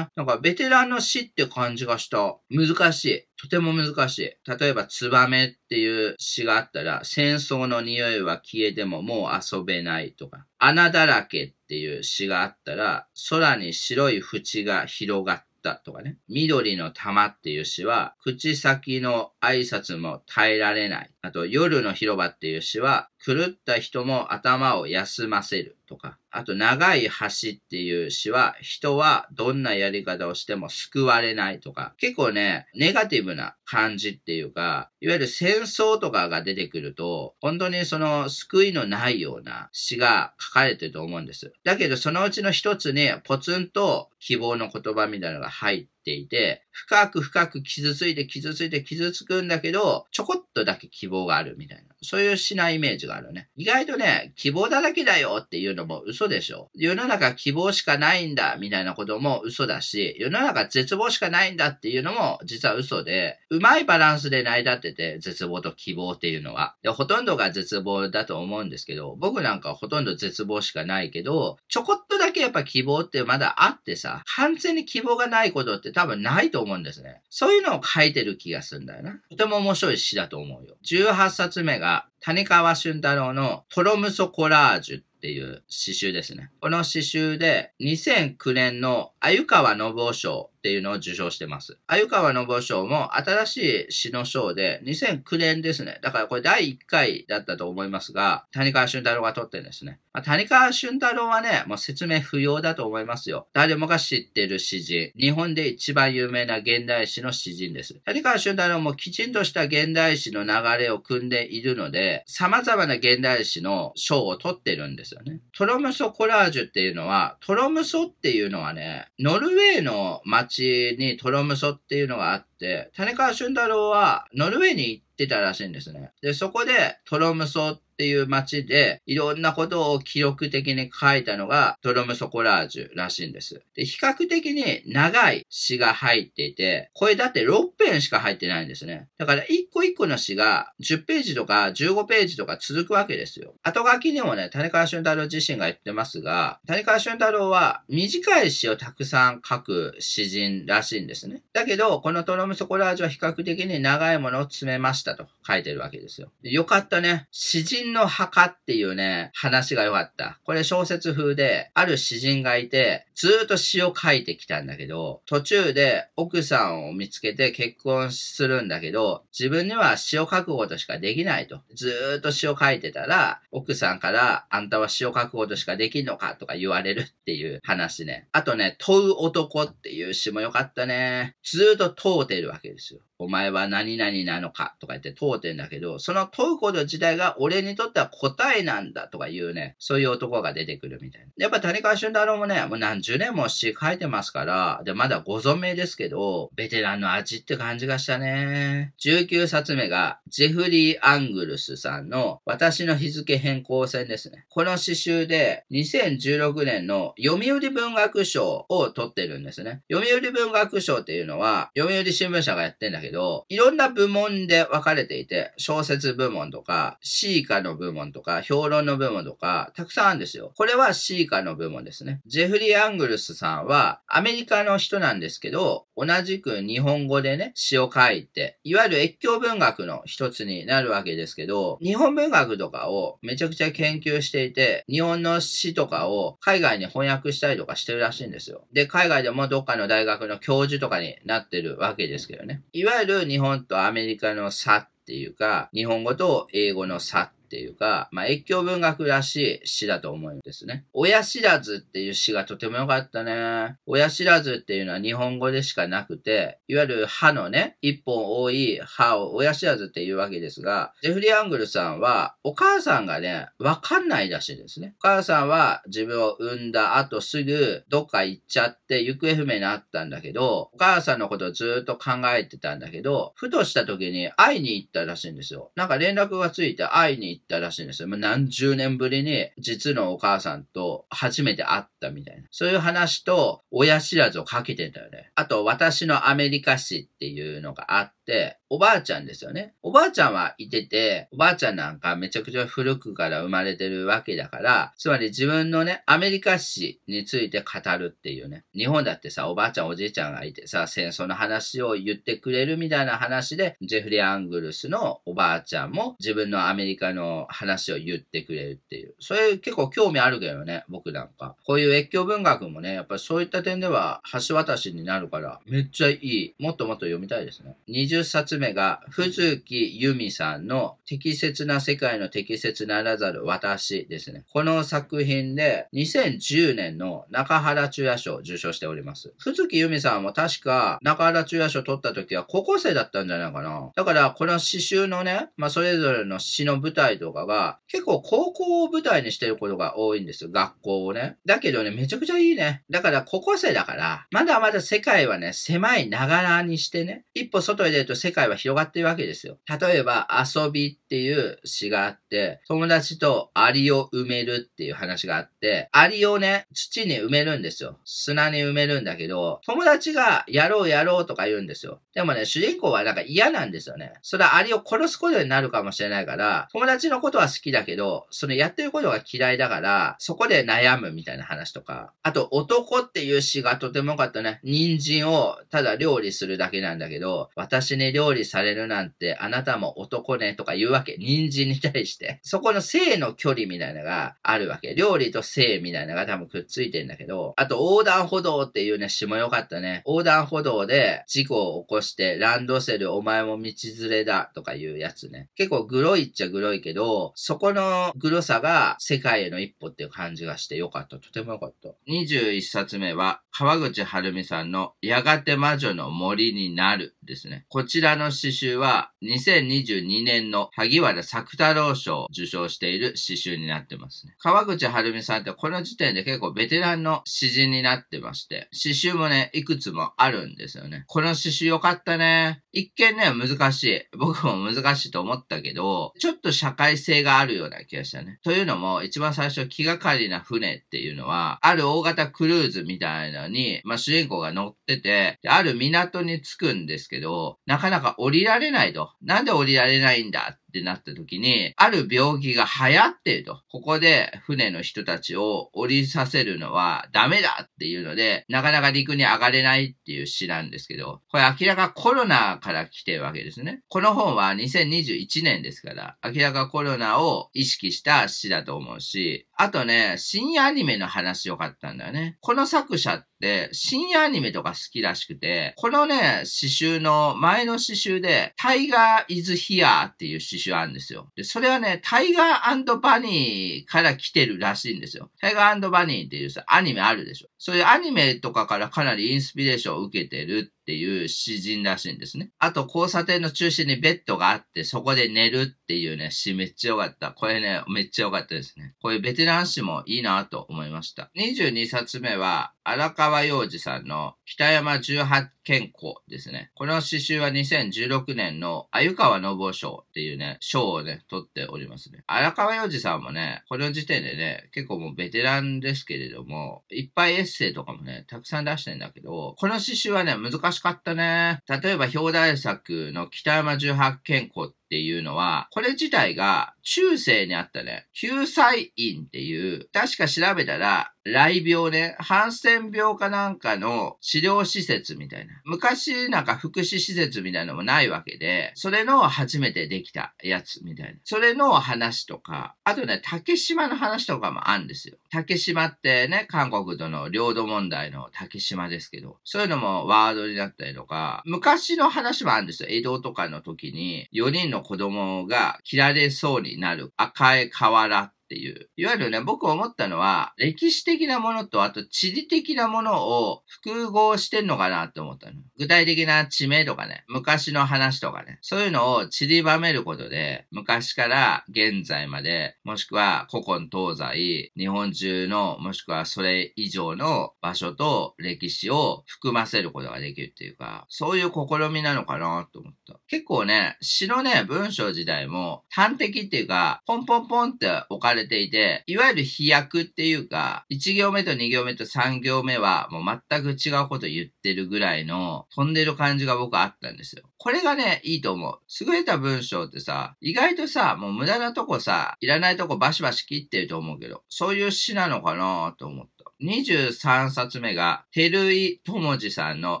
[0.14, 2.36] なんかベテランの詩って感じがした。
[2.50, 3.26] 難しい。
[3.40, 4.22] とても難しい。
[4.46, 16.18] 例えば、ツバメっていう詩があったら、戦争の匂いは消えてももう遊べないとか、穴だらけっていう詩があったら、空に白い縁が広がってったとかね。
[16.28, 21.10] 緑の玉っていう詩は、口先の挨拶も耐えられない。
[21.22, 26.18] あと、夜の広場っていう詩は、狂った人も頭を休ませるとか。
[26.30, 31.94] あと、長い橋っていう詩は、人はどんなやり方をしても救われないとか。
[31.98, 41.52] 結構ね、ネガティブな感じっていうか、いわゆる戦争とかが出てくると、本当にその救いのないような詩が書かれてると思うんです。
[41.62, 51.91] だけど、そのうちの一つに、ポツンと希望の言葉みたいなのが入っていて、深く深く傷ついて傷ついて傷つくんだけど、ちょこっとだけ希望があるみたいな。
[52.02, 53.48] そういうしないイメージがあるね。
[53.56, 56.70] 意外とね、希望だらけだよっていうのも嘘でしょ。
[56.74, 66.76] 世の中希望しかないんだみたいなことも嘘だし、世の中絶望しかないんだっていうのも実は嘘で、うまいバランスで成り立ってて、絶望と希望っていうのは。
[66.82, 77.20] で、ほとんどが絶望だと思うんですけど、僕なんかほとんど絶望しかないけど、ちょこっとだけやっぱ希望ってまだあってさ、完全に希望がないことって多分ないと思うんですね。
[77.30, 79.20] そういうのを書いてる気がするんだよな。
[79.30, 80.76] とても面白い詩だと思うよ。
[80.84, 86.50] 18冊目が、谷川俊太郎のトロムソコラージュっていう詩集ですね。
[86.60, 91.76] この詩集で2009年の鮎川信夫賞っていうのを受賞してます。
[91.88, 93.56] 鮎川信夫賞も新し
[93.88, 95.98] い詩の賞で2009年ですね。
[96.02, 99.98] だからこれ第1回だったと思いますが、谷川俊太郎が取ってるんですね。
[100.12, 103.48] まあ、谷川俊太郎はね、もう説明不要だと思いますよ。
[103.52, 105.10] 誰もが知ってる詩人。
[105.18, 107.94] 日本で一番有名な現代詩の詩人です。
[108.04, 115.40] 谷川俊太郎もきちんとした現代詩の流れを組んでいるので、様々な現代詩の賞を取ってるんですよね。
[115.56, 126.12] トロムソコラージュっていうのは、トロムソっていうのはね、ノルウェーの街町にトロムソっていうのがあって、谷川俊太郎はノルウェーに行ってたらしいんですね。
[126.20, 133.62] で、そこでトロムソっっていう街で、いろんなことを記録的に書いたのがドロムソコラージュらしいんです。
[133.74, 139.08] で、比較的に長い詩が入っていて、これだって6編しか入ってないんですね。
[139.18, 143.54] だから一個一個の詩が10ページとか15ページとか続くわけですよ。
[143.62, 151.42] 後書きにもね、谷川俊太郎自身が言ってますが、谷川俊太郎は短い詩をたくさん書く詩人らしいんですね。
[151.52, 156.32] だけど、このトロムソコラージュは比較的に長いものを詰めましたと書いてるわけですよ。
[156.42, 157.26] よかったね。
[157.30, 160.38] 詩人人の墓っていうね、話が良かった。
[160.44, 171.60] これ小説風で、ある詩人がいて、ずっと詩を書いてきたんだけど、途中で奥さんを見つけて結婚するんだけど、自分には詩を書くことしかできないと。
[171.74, 176.36] ずっと詩を書いてたら、奥さんから、あんたは詩を書くことしかできんのか？
[176.36, 178.28] とか言われるっていう話ね。
[178.32, 181.36] あとね、問う男っていう詩も良かったね。
[181.42, 183.00] ずっと問うてるわけですよ。
[183.22, 191.28] お前は何々なのかとか言って問うてんだけど、その問うこと自体が俺にとっては答えなんだとかいうね、そういう男が出てくるみたいな。
[191.36, 198.92] やっぱ谷川俊太郎もね、もう何十年も詩書いてますから、で、まだご存命ですけど、ベテランの味って感じがしたね。
[199.00, 204.46] 19冊目が、ジェフリー・アングルスさんの私の日付変更線ですね。
[204.48, 209.82] この詩集で2016年の読売文学賞を取ってるんですね。
[209.90, 220.52] 読売文学賞っていうのは、読売新聞社がやってんだけど、ど、いろんな部門で分かれていて、小説部門とか、シーカの部門とか、評論の部門とか、たくさんあるんですよ。
[220.56, 222.20] これはシーカの部門ですね。
[222.26, 238.64] ジェフリー・アングルスさんは、アメリカの人なんですけど、同じく日本語でね、詩を書いて、いわゆる越境文学の一つになるわけですけど、日本文学とかをめちゃくちゃ研究していて、日本の詩とかを海外に翻訳したりとかしてるらしいんですよ。
[238.72, 242.62] で、海外でもどっかの大学の教授とかになってるわけですけどね。
[242.72, 250.86] いわゆる日本とアメリカの差っていうか、日本語と英語の差っっていうか、まあ、越境文学らしい詩だと思うんですね。
[250.94, 253.76] 親知らずっていう詩がとても良かったね。
[253.84, 264.94] 親知らずっていうのは日本語でしかなくて、いわゆる歯のね、一本多い歯を親知らずっていうわけですが、ジェフリー・アングルさんは、お母さんがね、わかんないらしいですね。
[265.00, 275.70] お母さんは自分を産んだ後すぐどっか行っちゃって行方不明になったんだけど、お母さんのことをずっと考えてたんだけど、ふとした時に会いに行ったらしいんですよ。
[275.76, 278.08] なんか連絡がついて会いに行ったらしいんですよ。
[278.08, 282.48] 何十年ぶりに実のお母さんと初めて会ったみたいな。
[282.50, 285.30] そういう話と親知らずをかけてたよね。
[285.34, 289.74] あと、私のアメリカ史っていうのがあって、おばあちゃんですよね。
[289.82, 298.64] おばあちゃんはいてて、おばあちゃんなんかめちゃくちゃ古くから生まれてるわけだから、つまり自分のね、アメリカ史について語るっていうね。
[298.74, 309.14] 日本だってさ、おばあちゃんおじいちゃんがいてさ、戦争の話を言ってくれるみたいな話で、ジェフリー・アングルスのおばあちゃんも自分のアメリカの話を言ってくれるっていう。
[309.18, 311.56] それ結構興味あるけどね、僕なんか。
[311.66, 316.54] こういう越境文学もね、やっぱりそういった点では橋渡しになるから、めっちゃいい。
[316.58, 317.76] もっともっと読みたいですね。
[317.90, 324.44] 20冊が、藤木由美さんの適切な世界の適切ならざる私ですね。
[324.52, 329.34] この作品で2010年の中原中也賞を受賞しております。
[329.38, 333.90] 藤木由美さんも確か中原中也賞を取った時は高校生だったんじゃないかな。
[333.94, 340.48] だからこの詩集のね、まあそれぞれの詩の舞台とかが結構高校を舞台にしてることが多いんです。
[340.48, 341.36] 学校をね。
[341.46, 342.84] だけどね、めちゃくちゃいいね。
[342.90, 349.58] だから高校生だから、まだまだ世界はね、狭いながらにしてね、一歩外に出ると世界は広がってるわけですよ。
[349.80, 357.98] 例えば、遊びっていう詩があって、友達とアリを埋めるっていう話があって、アリをね、土に埋めるんですよ。
[358.04, 362.00] 砂に埋めるんだけど、友達がやろうやろうとか言うんですよ。
[362.14, 364.12] でもね、主人公はなんか嫌なんですよね。
[364.22, 372.12] それはアリを殺すことになるかもしれないから、友達のことは好きだけど、そのやってることが嫌いだから、そこで悩むみたいな話とか。
[372.22, 374.60] あと、男っていう詩がとても良かったね。
[374.62, 381.16] 人参をただ料理するだけなんだけど、私に料理されるなんて、あなたも男ねとか言うわけ。
[381.18, 382.40] 人参に対して。
[382.42, 384.94] そこの性の距離みたいなのがあるわけ。
[384.94, 390.02] 料理と性みたいなのが多分くっついてんだけど、あと横断歩道っていうね、詩も良かったね。
[390.06, 395.48] 横断歩道で事故を起こして、ランドセルお前も道連れだとかいうやつね。
[395.56, 401.18] 結構グロいっちゃグロいけど、そこのグロさが世界への一歩っていう感じがして良かった。
[401.18, 401.90] とても良かった。
[402.08, 407.66] 21冊目は、川口春美さんのやがて魔女の森になるですね。
[407.68, 414.34] こちらのの詩集は2022年の萩原作太郎賞を受賞している詩集になってますね。
[414.38, 421.04] 川口春美さんってこの時点で結構ベテランの詩人になってまして、詩集もね、いくつもあるんですよね。
[421.06, 422.62] この詩集よかったね。
[422.72, 424.02] 一見ね、難しい。
[424.16, 428.38] 僕も難しいと思ったけど、ちょっと社会性があるような気がしたね。
[428.44, 439.12] というのも、一番最初気がかりな船っていうのは、ある大型クルーズみたいなのに、まあ主人公が乗ってて、ある港に着くんですけど、なかなか降りられないと。
[439.22, 443.60] なんで降りられないんだってなった時に、ある病気が流行っていると。
[443.70, 453.82] ここで船の人たちを降りさせるのはダメだっていうので、なかなか陸に上がれないっていう詩なんですけど、これ明らかコロナから来てるわけですね。
[453.88, 462.38] この本は2021年ですから、明らかコロナを意識した詩だと思うし、あとね、深夜アニメの話よかったんだよね。
[462.40, 471.30] この作者って深夜アニメとか好きらしくて、このね、詩集の前の詩集で、タイガー・イズ・ヒアーっていう詩集あるんですよ。
[471.34, 475.30] で、それはね、タイガーバニーから来てるらしいんですよ。
[475.40, 477.48] タイガーバニーっていうさ、アニメあるでしょ。
[477.58, 482.50] そういうアニメとかからかなりインスピレーションを受けてるっていう詩人らしいんですね。
[482.58, 487.30] あと、交差点の中心にベッドがあって、そこで寝るっていうね、詩めっちゃ良かった。
[487.30, 488.94] これね、めっちゃ良かったですね。
[489.00, 491.30] こういうベテラン詩もいいなと思いました。
[491.36, 496.72] 22冊目は、荒川洋二さんの北山18健康ですね。
[496.74, 502.24] この詩集は2016年の鮎川信夫賞っていうね、賞をね、取っておりますね。
[502.26, 511.60] 荒川洋二さんもね、この時点でね、結構もうベテランですけれども、いっぱいエッセイとかもね、たくさん出してんだけど、この詩集はね、難しいしかったね。
[511.68, 525.54] 例えば表題作の北山十八健康っていうのは、これ自体が中世にあったね、救済院っていう、確か調べたら、雷病ね、ハンセン病かなんかの治療施設みたいな。
[525.64, 531.20] 昔なんか福祉施設みたいなのもないわけで、それの初めてできたやつみたいな。
[531.24, 535.16] それの話とか、あとね、竹島の話とかもあるんですよ。
[535.30, 542.88] 竹島ってね、韓国との領土問題の竹島ですけど、そういうのもワードになったりとか、昔の話もあるんですよ。
[542.90, 548.90] 江戸とかの時に、4人の子供が切られそうになる赤い瓦っていう。
[548.96, 555.62] いわゆるね、僕思ったのは、歴史的なものと、あと地理的なものを複合してんのかなって思ったの。
[555.78, 573.18] 具体的な地名とかね、昔の話とかね、そういうのを散りばめることで、昔から現在まで、もしくは古今東西、日本中の、もしくはそれ以上の場所と歴史を含ませることができるっていうか、そういう試みなのかなと思った。
[573.28, 587.42] 結構ね、詩のね、文章自体も端的っていうか、ポンポンポンって置かれれていて、いわゆる飛躍っていうか、1行目と2行目と3行目はもう全く違うこと言ってるぐらいの飛んでる感じが僕はあったんですよ。
[587.58, 588.78] これがね、いいと思う。
[589.04, 596.31] 優れた文章ってさ、意外とさ、もう無駄なとこさ、いらないとこバシバシ切ってると思うけど、そういう詩なのかなと思って。
[596.62, 600.00] 23冊目が、照井智次さんの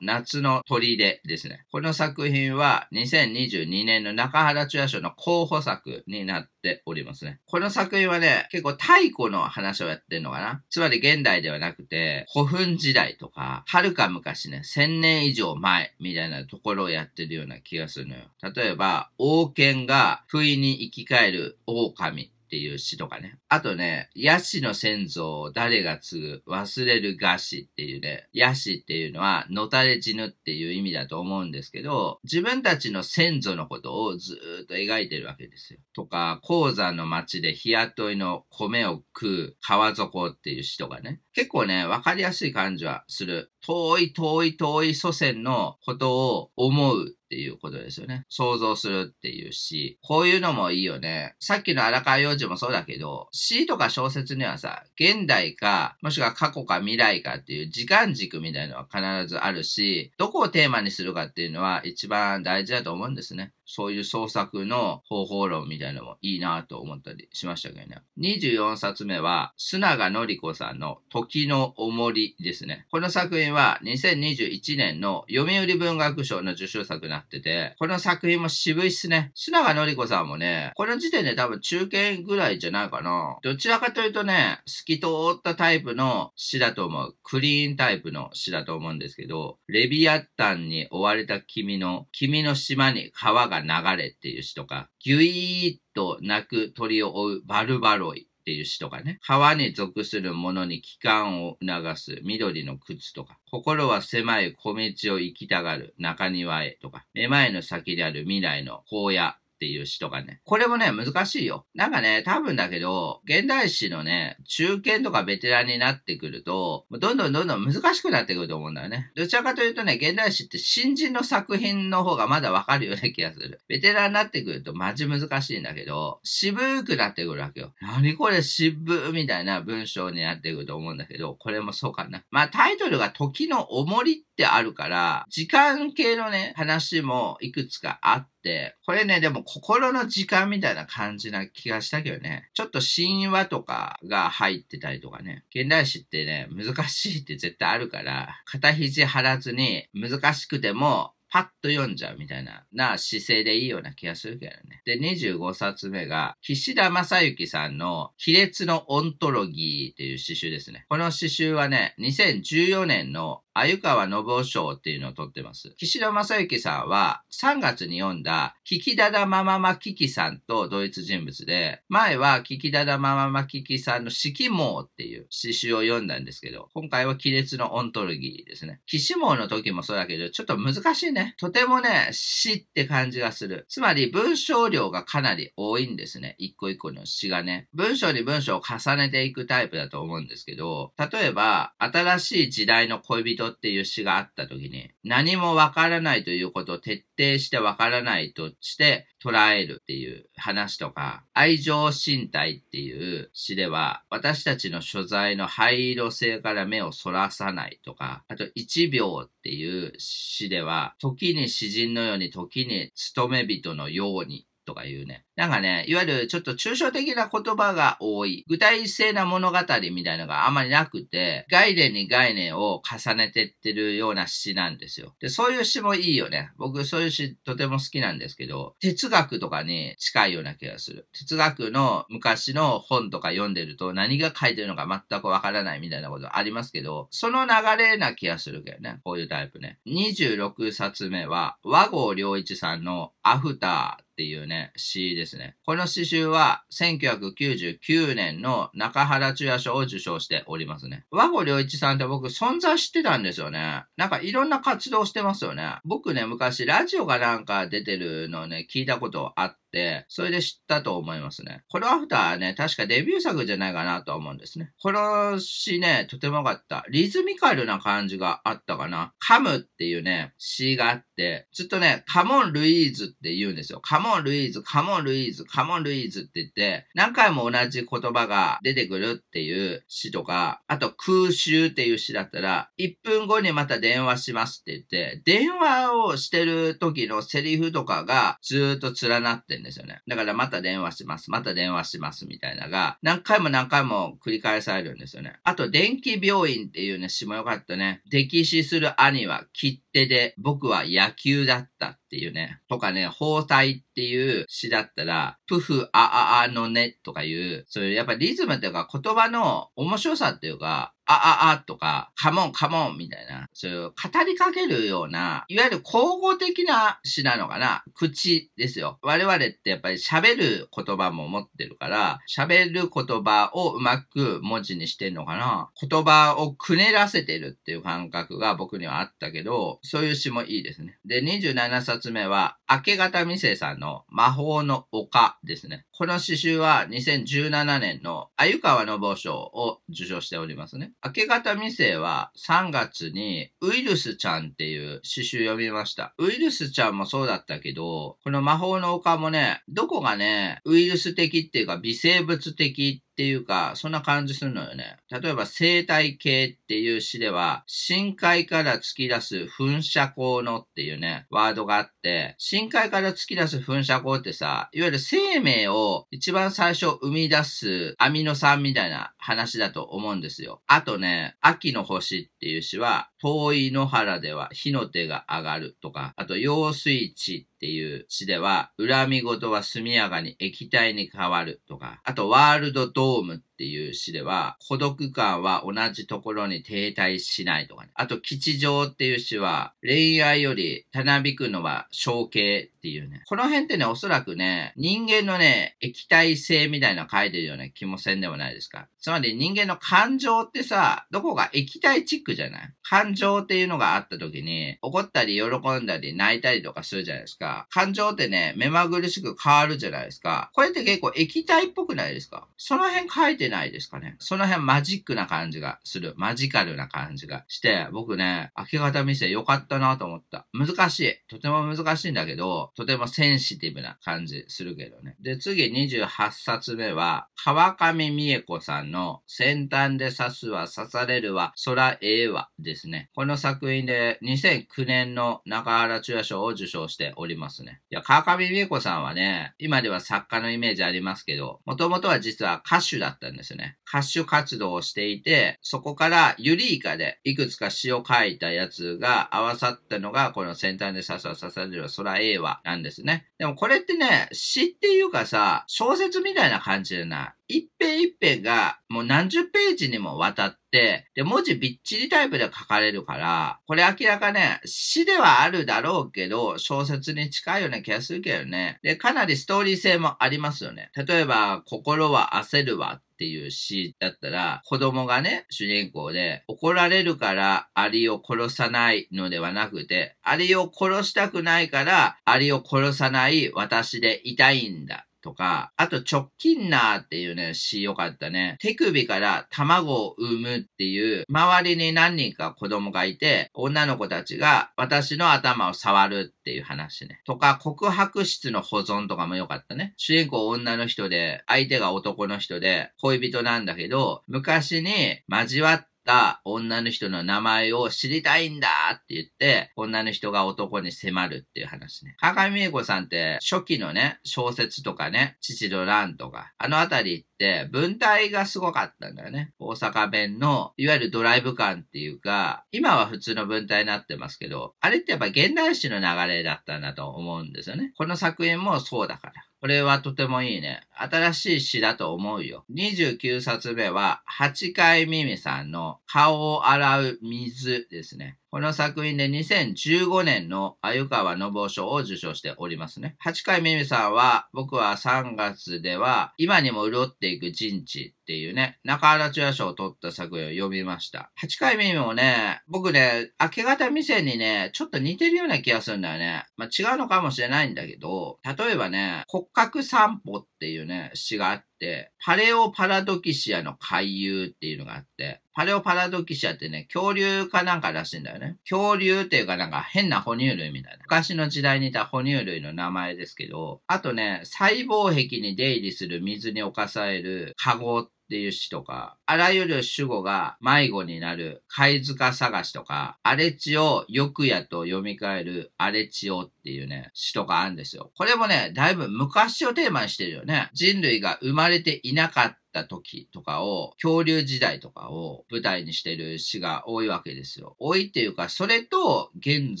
[0.00, 1.64] 夏の砦ですね。
[1.70, 7.40] この作品は2022年の中原中也賞の候補作になっておりますね。
[7.46, 18.22] この作品はね、結構太古の話をやってんのかなつまり現代ではなくて、古墳時代とか、はるか昔ね、1000年以上前みたいなところをやってるような気がするのよ。
[18.54, 23.38] 例えば、王権が不意に生き返る狼っていう詩とかね。
[23.50, 35.80] あとね、ヤシの先祖を誰が継ぐ忘れる餓死っていうね、ヤシっていうのはのたれ死ぬっていう意味だと思うんですけど、自分たちの先祖のことをずっと描いてるわけですよ。
[35.94, 41.20] とか、鉱山の町で日雇いの米を食う川底っていう詩とかね。
[41.34, 43.52] 結構ね、わかりやすい感じはする。
[43.66, 48.24] 遠い遠い遠い祖先のことを思うっていうことですよね。
[48.30, 51.34] 想像するっていうし、こういうのもいいよね。
[51.40, 63.52] さっきの荒川洋次もそうだけど、詩とか小説にはさ、現代か、もしくは過去か未来かっていう時間軸みたいなのは必ずあるし、どこをテーマにするかっていうのは一番大事だと思うんですね。
[63.70, 67.98] そういう創作の方法論みたいなのもいいなと思ったりしましたけどね。
[68.18, 72.86] 24冊目は、須永のり子さんの時の重りですね。
[72.90, 79.32] この作品は2021年の読売文学賞の受賞作になってて、この作品も渋いっすね。
[79.36, 83.38] 須永のり子さんもね、この時点で多分中堅ぐらいじゃないかな。
[83.42, 87.16] どちらかというとね、透き通ったタイプの詩だと思う。
[87.22, 98.28] クリーンタイプの詩だと思うんですけど、レビアッタンに追われた君の、君の島に川が流れっていう詩とか、ギュイーッと鳴く鳥を追うバルバロイ。
[98.48, 99.18] っていう詩とかね。
[99.20, 103.38] 川に属する者に帰還を促す緑の靴とか。
[103.50, 107.04] 心は狭い小道を行きたがる中庭へとか。
[107.12, 110.40] めまいの先である未来の荒野っていう詩とかね。
[110.44, 111.66] これもね、難しいよ。
[111.74, 119.10] なんかね、多分だけど、現代詩のね、中堅とかベテランになってくると、どんどんどんどん難しくなってくると思うんだよね。
[119.16, 123.60] どちらかというとね、現代詩って新人の作品の方がまだわかるような気がする。
[123.66, 127.74] ベテランになってくるとマジ難しいんだけど、渋くなってくるわけよ。
[127.80, 132.22] 何これ渋みたいな文章になってくると思うんだけど、これもそうかな。
[132.30, 138.37] まあタイトルが時の重りってあるから、時間系のね、話もいくつかあって、
[138.86, 142.50] これね、でも心の時間みたいな感じな気がしたけどね。
[142.54, 145.44] ちょっと神話とかが入ってたりとかね。
[145.54, 154.82] 現代史ってね、難しいって絶対あるから、肩肘張らずに難しくてもパッと読んじゃうみたいな、な姿勢でいいような気がするけどね。
[154.84, 160.86] で、25冊目が、岸田正幸さんの、卑劣のオントロギーっていう詩集ですね。
[160.88, 165.74] この詩集はね、2014年の鮎川信夫賞っていうのを取ってます。
[165.76, 178.80] 岸田正幸さんは3月に読んだ、キキダダマママキキさんと同一人物で、前はキキダダマママキキさんの色網っていう詩集を読んだんですけど、今回は亀裂のオントロギーですね。
[178.86, 181.34] 騎士網の時もそうだけど、ちょっと難しいね。
[181.38, 183.66] とてもね、詩って感じがする。
[183.68, 186.36] つまり文章量がかなり多いんですね。
[186.38, 187.68] 一個一個の詩がね。
[187.74, 215.24] 文章に文章を重ねていくタイプだと思うんですけど、例えば、新しい時代の恋人っていう詩があった時に、何もわからないということを徹底してわからないとして捉えるっていう話とか、愛情身体っていう詩では、私たちの所在の灰色性から目をそらさないとか、あと一秒っていう詩では、時に詩人のように時に勤め人のようにとかいうね。
[215.34, 218.44] なんかね、いわゆるちょっと抽象的な言葉が多い。
[218.48, 219.58] 具体性な物語
[219.94, 225.14] みたいなのがあまりなくて、概念に概念を重ねてってるような詩なんですよ。
[225.20, 226.50] で、そういう詩もいいよね。
[226.58, 231.08] 僕そういう詩とても好きなんですけど、哲学とかに近いような気がする。
[231.18, 239.00] 哲学の昔の本とか読んでると何が書いてるのか全くわからないみたいなことありますけど、その流れな気がするけどね。
[239.02, 239.78] こういうタイプね。
[239.86, 245.54] 26冊目は、和合良一さんのアフターっていうね、詩ですね。
[245.64, 251.04] この詩集は1999年の中原中也賞を受賞しておりますね。
[251.12, 253.84] 和語良一さんって僕存在知ってたんですよね。
[253.96, 255.76] なんかいろんな活動してますよね。
[255.84, 259.67] 僕ね、昔ラジオがなんか出てるのね、聞いたことあって、、
[260.08, 261.62] それで知ったと思いますね。
[261.68, 264.72] このアフターね、確かデビュー作じゃないかなと思うんですね。
[264.82, 266.84] この詩ね、とても良かった。
[266.90, 269.12] リズミカルな感じがあったかな。
[269.18, 273.80] カムっていうね、詩があって、ずっとね、カモンルイーズって言うんですよ。
[273.80, 290.00] カモンルイーズ、カモンルイーズ、カモンルイーズって言って、何回も同じ言葉が出てくるっていう詩とか、あと空襲っていう詩だったら、1分後にまた電話しますって言って、電話をしてる時のセリフとかがずっと連なってんですよね。
[290.06, 291.30] だからまた電話します。
[291.30, 295.34] また電話しますみたいなが、何回も何回も繰り返されるんですよね。
[295.44, 298.02] あと、電気病院っていうね、詩もよかったね。
[298.12, 301.98] 溺死する兄は切手で、僕は野球だった。
[302.08, 302.60] っていうね。
[302.68, 313.94] とかね、包帯っていう詩だったら、プフアアアのねとかいう、そういうやっぱリズムっていうか言葉の面白さっていうか、あああとか、カモンカモンみたいな、そういう語
[314.26, 318.98] りかけるような、いわゆる口語的な詩なのかな口ですよ。
[319.00, 330.98] 我々ってやっぱり喋る言葉も持ってるから、喋る言葉をうまく文字にしてんのかな言葉をくねらせてるっていう感覚が僕にはあったけど、そういう詩もいいですね。
[331.06, 335.84] で、27 7冊目は、明け方未成さんの魔法の丘ですね。
[335.92, 340.92] この詩集は2017年の鮎川信夫賞を受賞しておりますね。
[341.04, 346.14] 明け方未成は3月にウイルスちゃんっていう詩集読みました。
[346.18, 354.96] ウイルスちゃんもそうだったけど、この魔法の丘もね、どこがね、ウイルス的っていうか微生物的っていうか、そんな感じするのよね。
[355.10, 370.62] 例えば生態系っていう詩では、深海から突き出す噴射口のっていうね、ワードがあって、深海から突き出す噴射口ってさ、いわゆる生命を一番最初生み出すアミノ酸みたいな話だと思うんですよ。
[370.68, 387.90] あとね、秋の星っていう詩は、遠い野原では火の手が上がるとか、あと用水地っていう詩では、恨み事は速やかに液体に変わるとか、あとワールドドロームっていう詩では、孤独感は同じところに停滞しないとかね。
[387.94, 393.22] あと、吉祥っていう詩は、恋愛よりたなびくのは象形っていうね。
[393.26, 398.86] この辺ってね、おそらくね、人間のね、液体性みたいなの書いてるような気もせんでもないですか。
[399.00, 402.72] つまり人間の感情ってさ、どこか液体チックじゃない？
[402.82, 407.66] 感情っていうのがあった時に、怒ったり喜んだり泣いたりとかするじゃないですか。
[407.70, 410.50] 感情ってね、目まぐるしく変わるじゃないですか。
[410.52, 412.46] これって結構液体っぽくないですか？
[412.56, 414.16] その辺書いてないですかね。
[414.18, 416.14] その辺マジックな感じがする。
[416.16, 420.46] マジカルな感じがして、僕ね、明け方店良かったなと思った。
[420.52, 421.14] 難しい。
[421.28, 425.16] とても難しいんだけど、とてもセンシティブな感じするけどね。
[425.20, 433.10] で、次28冊目は、川上美恵子さんの先端で刺すは刺されるは空ええわですね。
[433.14, 437.80] この作品で2009年の中原中也賞を受賞しておりますね。
[437.90, 443.78] いや、川上美恵子さんはね、今では作家のイメージありますけど、もともとは実は歌手だったんですよね。
[443.88, 453.28] 歌手活動をしていて、そこからユリイカでいくつか詩を書いたやつが合わさったのが、この先端で刺さ刺されるは空映画なんですね。
[453.38, 457.37] でもこれってね、詩っていうかさ、小説みたいな感じじゃない？
[457.48, 468.78] 一辺一辺がもう何十ページにもわたって、で、文字びっちりタイプで書かれるから、これ明らかね、詩ではあるだろうけど、小説に近いような気がするけどね。
[468.82, 470.90] で、かなりストーリー性もありますよね。
[470.94, 485.07] 例えば、心は焦るわっていう詩だったら、子供がね、主人公で、怒られるからアリを殺さないのではなくて、アリを殺したくないから、アリを殺さない私でいたいんだ。
[485.22, 488.56] とか、あと直近ナーっていうね、詩よかったね。
[488.60, 497.20] 手首から卵を産むっていう、周りに何人か子供がいて、女の子たちが私の頭を触るっていう話ね。
[497.24, 499.94] とか、告白室の保存とかもよかったね。
[499.96, 512.16] 主人公女の人で、相手が男の人で、恋人なんだけど、昔に交わってった女の人の名前を知りたいんだって言って、女の人が男に迫るっていう話ね。
[512.18, 517.27] 鏡美恵子さんって初期のね、小説とかね、父の乱とか、あのあたりって
[517.70, 519.52] 文体がすごかったんだよね。
[519.58, 527.92] 大阪弁の、いわゆるドライブ感っていうか、今は普通の文体になってますけど、あれってやっぱ現代史の流れだったんだと思うんですよね。
[527.96, 529.32] この作品もそうだから。
[529.60, 530.82] これはとてもいいね。
[530.94, 532.64] 新しい詩だと思うよ。
[532.72, 538.38] 29冊目は、八回耳さんの顔を洗う水ですね。
[538.50, 543.14] この作品で2015年の鮎川信夫賞を受賞しておりますね。
[543.18, 551.32] 八回耳さんは、僕は3月では、今にも潤っていく陣地っていうね、中原中也賞を取った作品を読みました。
[551.34, 556.44] 八回耳もね、僕ね、明け方店にね、ちょっと似てるような気がするんだよね。
[556.58, 568.58] まあ、違うのかもしれないんだけど、例えばね、骨格散歩っていうね、詩があって、パレオパラドキシアの回遊っていうのがあって、パレオパラドキシアってね、恐竜かなんからしいんだよね。
[568.68, 570.98] 恐竜っていうかなんか変な哺乳類みたいな。
[571.02, 588.12] 昔の時代にいた哺乳類の名前ですけど、あとね、細胞壁に出入りする水に侵されるカゴってっていう詩とか、あらゆる主語が迷子になる貝塚探しとか、荒れ地をよくやと読み替える荒れ地をっていうね、詩とかあるんですよ。
[588.14, 590.68] これもね、だいぶ昔をテーマにしてるよね。
[590.74, 597.76] 人類が生まれていなかったた時とかを、恐竜時代とかを舞台にしてる詩が多いわけですよ。
[597.78, 599.80] 多いっていうか、それと現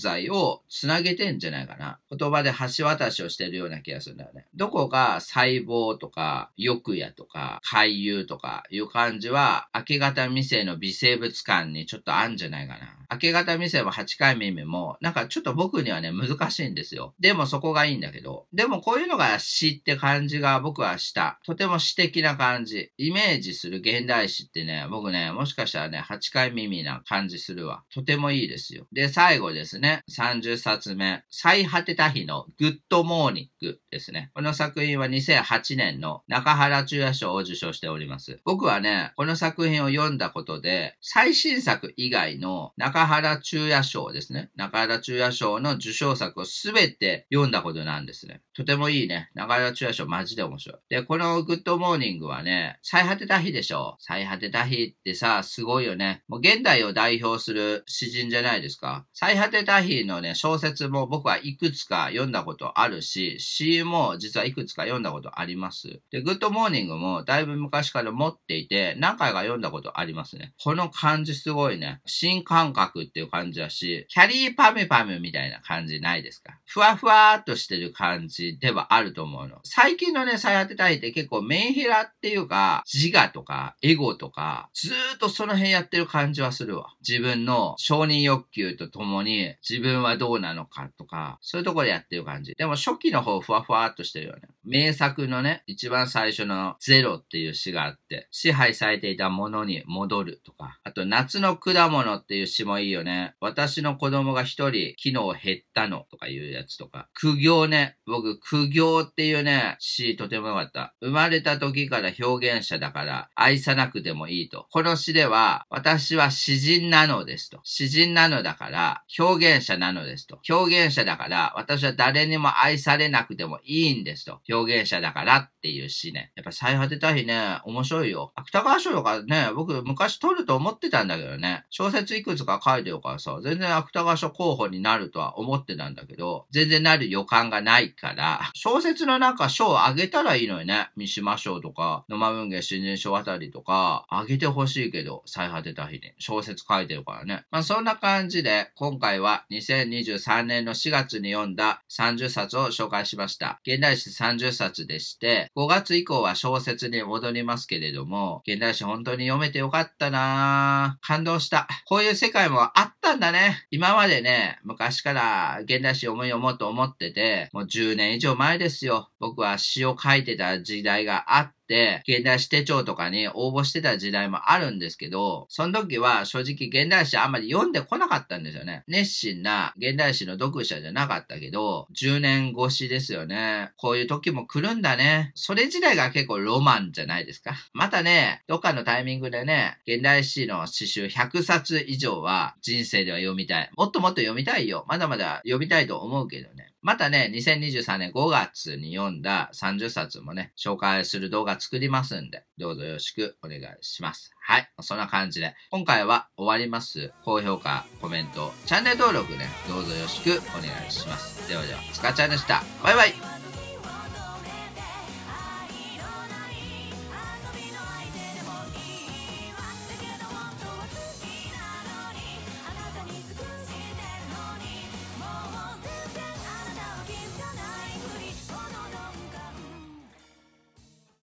[0.00, 1.98] 在をつなげてんじゃないかな。
[2.10, 4.46] 言葉で橋渡しをしてるような気がするんだよね。
[4.54, 12.96] どこか細胞とか、欲やとか、海遊とかいう感じは、明け方未成の微生物感にちょっとあんじゃないかな。
[13.10, 17.14] 明け方未成も8回目も、なんかちょっと僕にはね、難しいんですよ。
[17.18, 18.46] でもそこがいいんだけど。
[18.52, 21.40] でもこういうのが詩って感じが僕はした。
[21.44, 22.92] とても詩的な感じ。
[22.96, 27.82] イメージする現代詩ってね、僕ね、もしかしたらね、8回耳な感じするわ。
[27.92, 28.86] とてもいいですよ。
[28.92, 34.30] で、最後ですね、30冊目、最果タヒのグッドモーニングですね。
[34.34, 38.38] この作品は2008年の中原中也賞を受賞しております。
[38.44, 44.50] 僕はね、この作品を読んだことで、最新作以外の中原中也賞ですね。
[44.56, 48.40] 中原中也賞の受賞作をすべて読んだことなんですね。
[48.54, 49.30] とてもいいね。
[49.34, 50.78] 中原中也賞マジで面白い。
[50.88, 56.22] で、このグッドモーニングはね、最果てた日でしょ最果てた日ってさ、すごいよね。
[56.28, 59.06] もう現代を代表する詩人じゃないですか。
[59.14, 66.00] 最果タヒのね、小説も僕はいくつか読んだことあるし、詩も実はいくつか読んだことあります。
[66.10, 70.54] で、グッドモーニングもだいぶ昔から持っていて、何回か読んだことありますね。
[70.62, 72.00] この感じすごいね。
[72.06, 76.47] 新感覚っていう感じだし、キャリーパミュパミュみたいな感じないですか？
[76.48, 76.58] か。
[76.64, 79.58] ふわふわっとしてる感じではあると思うの。
[79.64, 86.94] 最近のね、最果てたいって結構メンヘラっていうか、自我とか、エゴとか、ずーっとその辺やってる感じはするわ。
[87.06, 92.54] 自分の承認欲求とともに、自分はどうなのかとか、そういうとこでやってる感じ。
[92.54, 94.42] でも初期の方ふわふわっとしてるよね。
[94.64, 103.34] 名作のね、一番最初のゼロっていう詩があって、支配されていたものに戻るとか、あと夏の果物っていう詩もいいよね。
[103.40, 107.96] 私の子供が一人昨日減ったのとかいううやつとか、苦行ね。
[108.06, 110.94] 僕、苦行っていうね、詩とてもよかった。
[111.00, 114.66] 生まれた時から表現者だから愛さなくてもいいと。
[114.70, 117.60] この詩では、私は詩人なのですと。
[117.64, 120.40] 詩人なのだから表現者なのですと。
[120.48, 124.40] 表現者だから私は誰にも愛されなくてもいいんですと。
[124.48, 126.32] 表現者だからっていう詩ね。
[126.36, 128.32] やっぱ最果てた日ね、面白いよ。
[128.34, 131.64] 芥川賞とかね、僕昔取ると思ってたんだけどね。
[131.70, 140.90] 小説いくつか書いてるからさ、全然芥川賞候補になるとは思ってたんだけど、全然なる予感がないから、小説のなんか賞をあげたらいいのよね。
[140.96, 147.44] 三島賞とか、野間文芸新人賞あたりとか、あげてほしいけど、最果てた日に小説書いてるからね。
[147.50, 153.60] まあそんな感じで、今回は2023年の4月に読んだ30冊を紹介しました。
[153.66, 161.68] 現代史30冊でして、5月以降は小説に戻りますけれども、現代史本当に読めてよかったな感動した。
[161.86, 163.66] こういう世界もあったんだね。
[163.70, 169.10] 今までね、昔から現代史読む読もうと思ってて、もう10年以上前ですよ。
[169.20, 178.84] 僕は詩を書いてた時代があって、、現代史手帳とかに応募してた時代もあるんですけど、その時は正直現代史あんまり読んでこなかったんですよね。
[178.88, 183.72] 熱心な現代史の読者じゃなかったけど、10年越しですよね。
[183.76, 185.32] こういう時も来るんだね。
[185.34, 187.54] それ自体が結構ロマンじゃないですか。
[187.74, 193.70] またね、どっかのタイミングでね、現代史の詩集100冊以上は人生では読みたい。
[193.76, 194.84] もっともっと読みたいよ。
[194.88, 196.72] まだまだ読みたいと思うけどね。
[196.80, 204.32] またね、2023年5月に読んだ30冊もね、紹介する動画作りますんで、どうぞよろしくお願いします。
[204.40, 204.70] はい。
[204.80, 207.12] そんな感じで、今回は終わります。
[207.24, 211.48] 高評価、コメント、チャンネル登録ね、どうぞよろしくお願いします。
[211.48, 212.62] ではでは、つかちゃんでした。
[212.82, 213.37] バイバイ